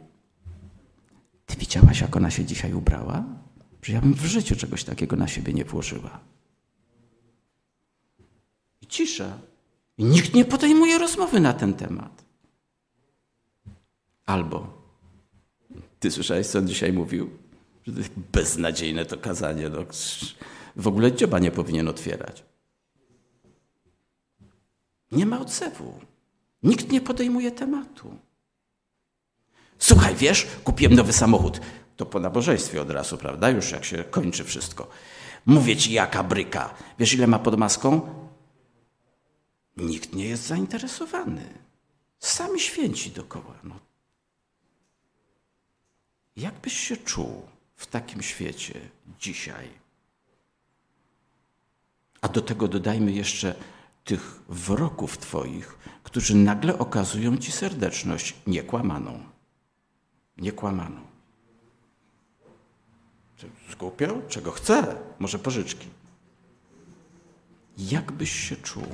Ty 1.49 1.57
widziałaś, 1.57 2.01
jak 2.01 2.17
ona 2.17 2.31
się 2.31 2.45
dzisiaj 2.45 2.75
ubrała? 2.75 3.25
Że 3.83 3.93
ja 3.93 4.01
bym 4.01 4.15
w 4.15 4.25
życiu 4.25 4.57
czegoś 4.57 4.85
takiego 4.85 5.17
na 5.17 5.29
siebie 5.29 5.53
nie 5.53 5.65
włożyła. 5.65 6.21
I 8.83 8.87
cisza. 8.87 9.39
I 9.99 10.05
nikt 10.05 10.35
nie 10.35 10.45
podejmuje 10.45 10.99
rozmowy 10.99 11.41
na 11.41 11.53
ten 11.53 11.75
temat. 11.75 12.25
Albo, 14.27 14.83
ty 16.01 16.11
słyszałeś, 16.11 16.47
co 16.47 16.59
on 16.59 16.69
dzisiaj 16.69 16.93
mówił? 16.93 17.31
Że 17.87 17.93
to 17.93 17.99
jest 17.99 18.13
beznadziejne 18.33 19.05
to 19.05 19.17
kazanie. 19.17 19.69
No, 19.69 19.79
w 20.77 20.89
ogóle 20.89 21.13
dzioba 21.13 21.39
nie 21.39 21.51
powinien 21.51 21.89
otwierać. 21.89 22.45
Nie 25.13 25.27
ma 25.27 25.41
odzewu. 25.41 26.01
Nikt 26.63 26.93
nie 26.93 27.01
podejmuje 27.01 27.51
tematu. 27.51 28.19
Słuchaj, 29.79 30.15
wiesz, 30.15 30.47
kupiłem 30.65 30.95
nowy 30.95 31.13
samochód. 31.13 31.61
To 31.97 32.07
po 32.07 32.21
nabożeństwie 32.21 32.83
od 32.83 32.91
razu, 32.91 33.19
prawda? 33.19 33.51
Już 33.51 33.71
jak 33.71 33.85
się 33.85 34.05
kończy 34.05 34.45
wszystko. 34.45 34.89
Mówię 35.47 35.77
ci, 35.77 35.93
jaka 35.93 36.25
bryka. 36.25 36.75
Wiesz, 36.99 37.13
ile 37.13 37.27
ma 37.27 37.39
pod 37.39 37.59
maską? 37.59 38.01
Nikt 39.77 40.13
nie 40.13 40.25
jest 40.25 40.47
zainteresowany. 40.47 41.55
Sami 42.19 42.61
święci 42.61 43.11
dokoła. 43.11 43.55
No. 43.65 43.75
Jak 46.37 46.55
byś 46.55 46.79
się 46.79 46.97
czuł 46.97 47.43
w 47.77 47.87
takim 47.87 48.23
świecie 48.23 48.81
dzisiaj? 49.21 49.69
A 52.21 52.29
do 52.29 52.41
tego 52.41 52.69
dodajmy 52.69 53.13
jeszcze 53.13 53.55
tych 54.05 54.41
wroków 54.49 55.19
Twoich, 55.19 55.79
którzy 56.03 56.37
nagle 56.37 56.79
okazują 56.79 57.37
Ci 57.37 57.53
serdeczność 57.53 58.35
niekłamaną. 58.47 59.38
Niekłamaną. 60.39 61.01
Zgłupiał? 63.71 64.23
Czego 64.29 64.51
chce? 64.53 64.97
Może 65.19 65.39
pożyczki. 65.39 65.87
Jak 67.79 68.13
byś 68.13 68.33
się 68.33 68.57
czuł? 68.57 68.87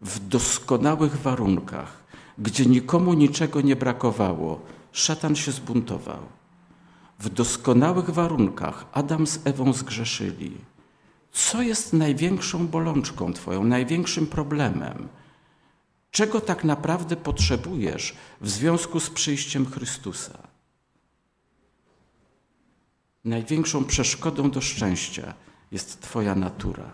W 0.00 0.28
doskonałych 0.28 1.16
warunkach, 1.16 2.04
gdzie 2.38 2.66
nikomu 2.66 3.14
niczego 3.14 3.60
nie 3.60 3.76
brakowało, 3.76 4.60
szatan 4.92 5.36
się 5.36 5.52
zbuntował 5.52 6.18
w 7.18 7.28
doskonałych 7.28 8.10
warunkach 8.10 8.86
Adam 8.92 9.26
z 9.26 9.46
Ewą 9.46 9.72
zgrzeszyli. 9.72 10.56
Co 11.32 11.62
jest 11.62 11.92
największą 11.92 12.68
bolączką 12.68 13.32
Twoją, 13.32 13.64
największym 13.64 14.26
problemem? 14.26 15.08
Czego 16.14 16.40
tak 16.40 16.64
naprawdę 16.64 17.16
potrzebujesz 17.16 18.14
w 18.40 18.50
związku 18.50 19.00
z 19.00 19.10
przyjściem 19.10 19.66
Chrystusa? 19.66 20.38
Największą 23.24 23.84
przeszkodą 23.84 24.50
do 24.50 24.60
szczęścia 24.60 25.34
jest 25.72 26.00
Twoja 26.00 26.34
natura. 26.34 26.92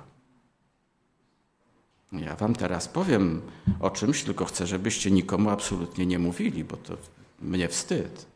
Ja 2.13 2.37
Wam 2.37 2.55
teraz 2.55 2.89
powiem 2.89 3.43
o 3.81 3.91
czymś, 3.91 4.23
tylko 4.23 4.45
chcę, 4.45 4.67
żebyście 4.67 5.11
nikomu 5.11 5.51
absolutnie 5.51 6.07
nie 6.07 6.19
mówili, 6.19 6.65
bo 6.65 6.77
to 6.77 6.97
mnie 7.43 7.69
wstyd. 7.69 8.27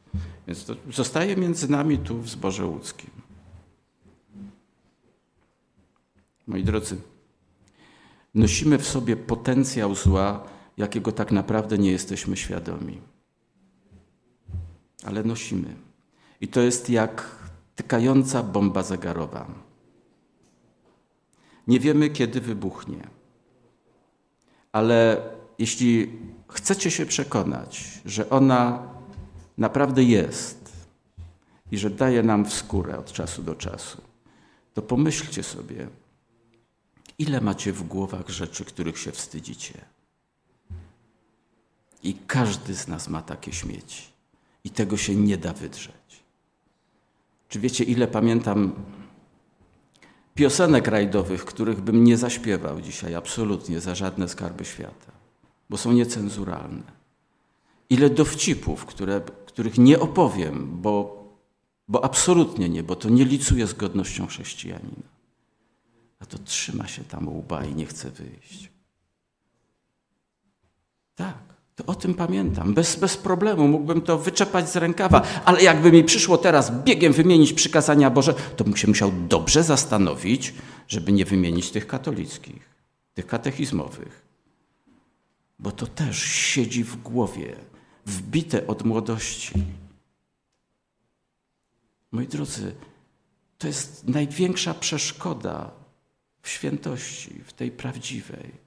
Więc 0.46 0.64
to 0.64 0.74
zostaje 0.92 1.36
między 1.36 1.70
nami 1.70 1.98
tu 1.98 2.18
w 2.18 2.28
zborze 2.28 2.66
łódzkim. 2.66 3.10
Moi 6.46 6.64
drodzy, 6.64 6.96
nosimy 8.34 8.78
w 8.78 8.88
sobie 8.88 9.16
potencjał 9.16 9.94
zła, 9.94 10.53
jakiego 10.76 11.12
tak 11.12 11.32
naprawdę 11.32 11.78
nie 11.78 11.90
jesteśmy 11.90 12.36
świadomi. 12.36 13.00
Ale 15.04 15.22
nosimy. 15.22 15.74
I 16.40 16.48
to 16.48 16.60
jest 16.60 16.90
jak 16.90 17.36
tykająca 17.76 18.42
bomba 18.42 18.82
zegarowa. 18.82 19.46
Nie 21.66 21.80
wiemy, 21.80 22.10
kiedy 22.10 22.40
wybuchnie. 22.40 23.08
Ale 24.72 25.22
jeśli 25.58 26.12
chcecie 26.48 26.90
się 26.90 27.06
przekonać, 27.06 28.00
że 28.04 28.30
ona 28.30 28.88
naprawdę 29.58 30.02
jest 30.02 30.72
i 31.70 31.78
że 31.78 31.90
daje 31.90 32.22
nam 32.22 32.44
w 32.44 32.52
skórę 32.52 32.98
od 32.98 33.12
czasu 33.12 33.42
do 33.42 33.54
czasu, 33.54 34.02
to 34.74 34.82
pomyślcie 34.82 35.42
sobie, 35.42 35.88
ile 37.18 37.40
macie 37.40 37.72
w 37.72 37.82
głowach 37.82 38.28
rzeczy, 38.28 38.64
których 38.64 38.98
się 38.98 39.12
wstydzicie. 39.12 39.93
I 42.04 42.14
każdy 42.26 42.74
z 42.74 42.88
nas 42.88 43.08
ma 43.08 43.22
takie 43.22 43.52
śmieci. 43.52 44.02
I 44.64 44.70
tego 44.70 44.96
się 44.96 45.14
nie 45.14 45.36
da 45.38 45.52
wydrzeć. 45.52 46.24
Czy 47.48 47.60
wiecie, 47.60 47.84
ile 47.84 48.08
pamiętam 48.08 48.72
piosenek 50.34 50.86
rajdowych, 50.86 51.44
których 51.44 51.80
bym 51.80 52.04
nie 52.04 52.16
zaśpiewał 52.16 52.80
dzisiaj 52.80 53.14
absolutnie 53.14 53.80
za 53.80 53.94
żadne 53.94 54.28
skarby 54.28 54.64
świata, 54.64 55.12
bo 55.70 55.76
są 55.76 55.92
niecenzuralne. 55.92 57.04
Ile 57.90 58.10
dowcipów, 58.10 58.86
które, 58.86 59.20
których 59.46 59.78
nie 59.78 60.00
opowiem, 60.00 60.82
bo, 60.82 61.24
bo 61.88 62.04
absolutnie 62.04 62.68
nie, 62.68 62.82
bo 62.82 62.96
to 62.96 63.08
nie 63.08 63.24
licuje 63.24 63.66
z 63.66 63.74
godnością 63.74 64.26
chrześcijanina. 64.26 65.14
A 66.20 66.26
to 66.26 66.38
trzyma 66.38 66.88
się 66.88 67.04
tam 67.04 67.28
łba 67.28 67.64
i 67.64 67.74
nie 67.74 67.86
chce 67.86 68.10
wyjść. 68.10 68.70
Tak. 71.14 71.53
O 71.86 71.94
tym 71.94 72.14
pamiętam. 72.14 72.74
Bez, 72.74 72.96
bez 72.96 73.16
problemu 73.16 73.68
mógłbym 73.68 74.02
to 74.02 74.18
wyczepać 74.18 74.70
z 74.70 74.76
rękawa, 74.76 75.22
ale 75.44 75.62
jakby 75.62 75.92
mi 75.92 76.04
przyszło 76.04 76.38
teraz 76.38 76.72
biegiem 76.84 77.12
wymienić 77.12 77.52
przykazania 77.52 78.10
Boże, 78.10 78.34
to 78.56 78.64
bym 78.64 78.76
się 78.76 78.88
musiał 78.88 79.12
dobrze 79.28 79.62
zastanowić, 79.62 80.54
żeby 80.88 81.12
nie 81.12 81.24
wymienić 81.24 81.70
tych 81.70 81.86
katolickich, 81.86 82.68
tych 83.14 83.26
katechizmowych. 83.26 84.24
Bo 85.58 85.72
to 85.72 85.86
też 85.86 86.22
siedzi 86.22 86.84
w 86.84 87.02
głowie, 87.02 87.56
wbite 88.06 88.66
od 88.66 88.84
młodości. 88.84 89.52
Moi 92.12 92.26
drodzy, 92.26 92.74
to 93.58 93.66
jest 93.66 94.08
największa 94.08 94.74
przeszkoda 94.74 95.70
w 96.42 96.48
świętości, 96.48 97.40
w 97.44 97.52
tej 97.52 97.70
prawdziwej 97.70 98.63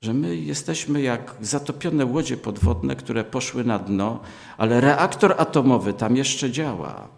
że 0.00 0.14
my 0.14 0.36
jesteśmy 0.36 1.02
jak 1.02 1.36
zatopione 1.40 2.06
łodzie 2.06 2.36
podwodne, 2.36 2.96
które 2.96 3.24
poszły 3.24 3.64
na 3.64 3.78
dno, 3.78 4.20
ale 4.56 4.80
reaktor 4.80 5.34
atomowy 5.38 5.92
tam 5.92 6.16
jeszcze 6.16 6.50
działa. 6.50 7.08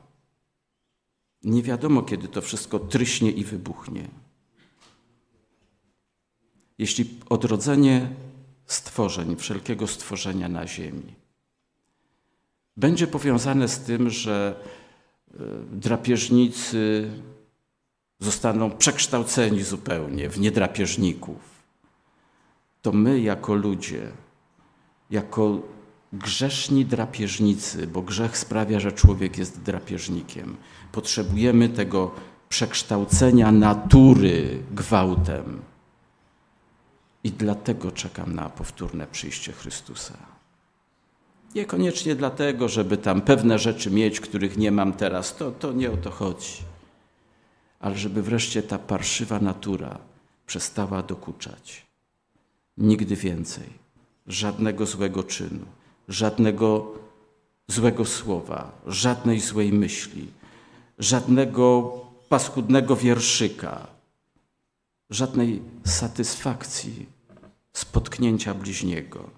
Nie 1.44 1.62
wiadomo, 1.62 2.02
kiedy 2.02 2.28
to 2.28 2.42
wszystko 2.42 2.78
tryśnie 2.78 3.30
i 3.30 3.44
wybuchnie. 3.44 4.08
Jeśli 6.78 7.10
odrodzenie 7.28 8.08
stworzeń, 8.66 9.36
wszelkiego 9.36 9.86
stworzenia 9.86 10.48
na 10.48 10.66
Ziemi, 10.66 11.14
będzie 12.76 13.06
powiązane 13.06 13.68
z 13.68 13.78
tym, 13.78 14.10
że 14.10 14.64
e, 15.34 15.38
drapieżnicy 15.72 17.10
zostaną 18.20 18.70
przekształceni 18.70 19.62
zupełnie 19.62 20.28
w 20.28 20.40
niedrapieżników, 20.40 21.51
to 22.82 22.92
my 22.92 23.20
jako 23.20 23.54
ludzie, 23.54 24.10
jako 25.10 25.60
grzeszni 26.12 26.84
drapieżnicy, 26.84 27.86
bo 27.86 28.02
grzech 28.02 28.38
sprawia, 28.38 28.80
że 28.80 28.92
człowiek 28.92 29.38
jest 29.38 29.62
drapieżnikiem, 29.62 30.56
potrzebujemy 30.92 31.68
tego 31.68 32.10
przekształcenia 32.48 33.52
natury 33.52 34.62
gwałtem. 34.70 35.62
I 37.24 37.30
dlatego 37.30 37.92
czekam 37.92 38.34
na 38.34 38.48
powtórne 38.48 39.06
przyjście 39.06 39.52
Chrystusa. 39.52 40.14
Niekoniecznie 41.54 42.14
dlatego, 42.14 42.68
żeby 42.68 42.96
tam 42.96 43.20
pewne 43.20 43.58
rzeczy 43.58 43.90
mieć, 43.90 44.20
których 44.20 44.58
nie 44.58 44.70
mam 44.70 44.92
teraz, 44.92 45.36
to, 45.36 45.50
to 45.50 45.72
nie 45.72 45.90
o 45.90 45.96
to 45.96 46.10
chodzi. 46.10 46.52
Ale 47.80 47.96
żeby 47.96 48.22
wreszcie 48.22 48.62
ta 48.62 48.78
parszywa 48.78 49.40
natura 49.40 49.98
przestała 50.46 51.02
dokuczać. 51.02 51.91
Nigdy 52.78 53.16
więcej. 53.16 53.82
Żadnego 54.26 54.86
złego 54.86 55.24
czynu, 55.24 55.66
żadnego 56.08 56.92
złego 57.68 58.04
słowa, 58.04 58.80
żadnej 58.86 59.40
złej 59.40 59.72
myśli, 59.72 60.28
żadnego 60.98 61.92
paskudnego 62.28 62.96
wierszyka, 62.96 63.86
żadnej 65.10 65.62
satysfakcji 65.84 67.06
spotknięcia 67.72 68.54
bliźniego, 68.54 69.30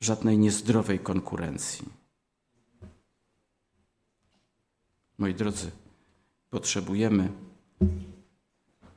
żadnej 0.00 0.38
niezdrowej 0.38 0.98
konkurencji. 0.98 1.88
Moi 5.18 5.34
drodzy, 5.34 5.70
potrzebujemy 6.50 7.32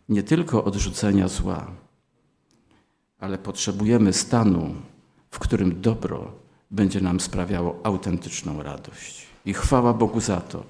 nie 0.09 0.23
tylko 0.23 0.63
odrzucenia 0.63 1.27
zła, 1.27 1.82
ale 3.23 3.37
potrzebujemy 3.37 4.13
stanu, 4.13 4.75
w 5.31 5.39
którym 5.39 5.81
dobro 5.81 6.31
będzie 6.71 7.01
nam 7.01 7.19
sprawiało 7.19 7.79
autentyczną 7.83 8.63
radość. 8.63 9.25
I 9.45 9.53
chwała 9.53 9.93
Bogu 9.93 10.19
za 10.19 10.41
to, 10.41 10.63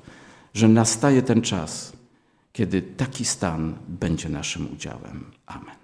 że 0.53 0.67
nastaje 0.67 1.21
ten 1.21 1.41
czas, 1.41 1.93
kiedy 2.51 2.81
taki 2.81 3.25
stan 3.25 3.75
będzie 3.87 4.29
naszym 4.29 4.73
udziałem. 4.73 5.25
Amen. 5.45 5.82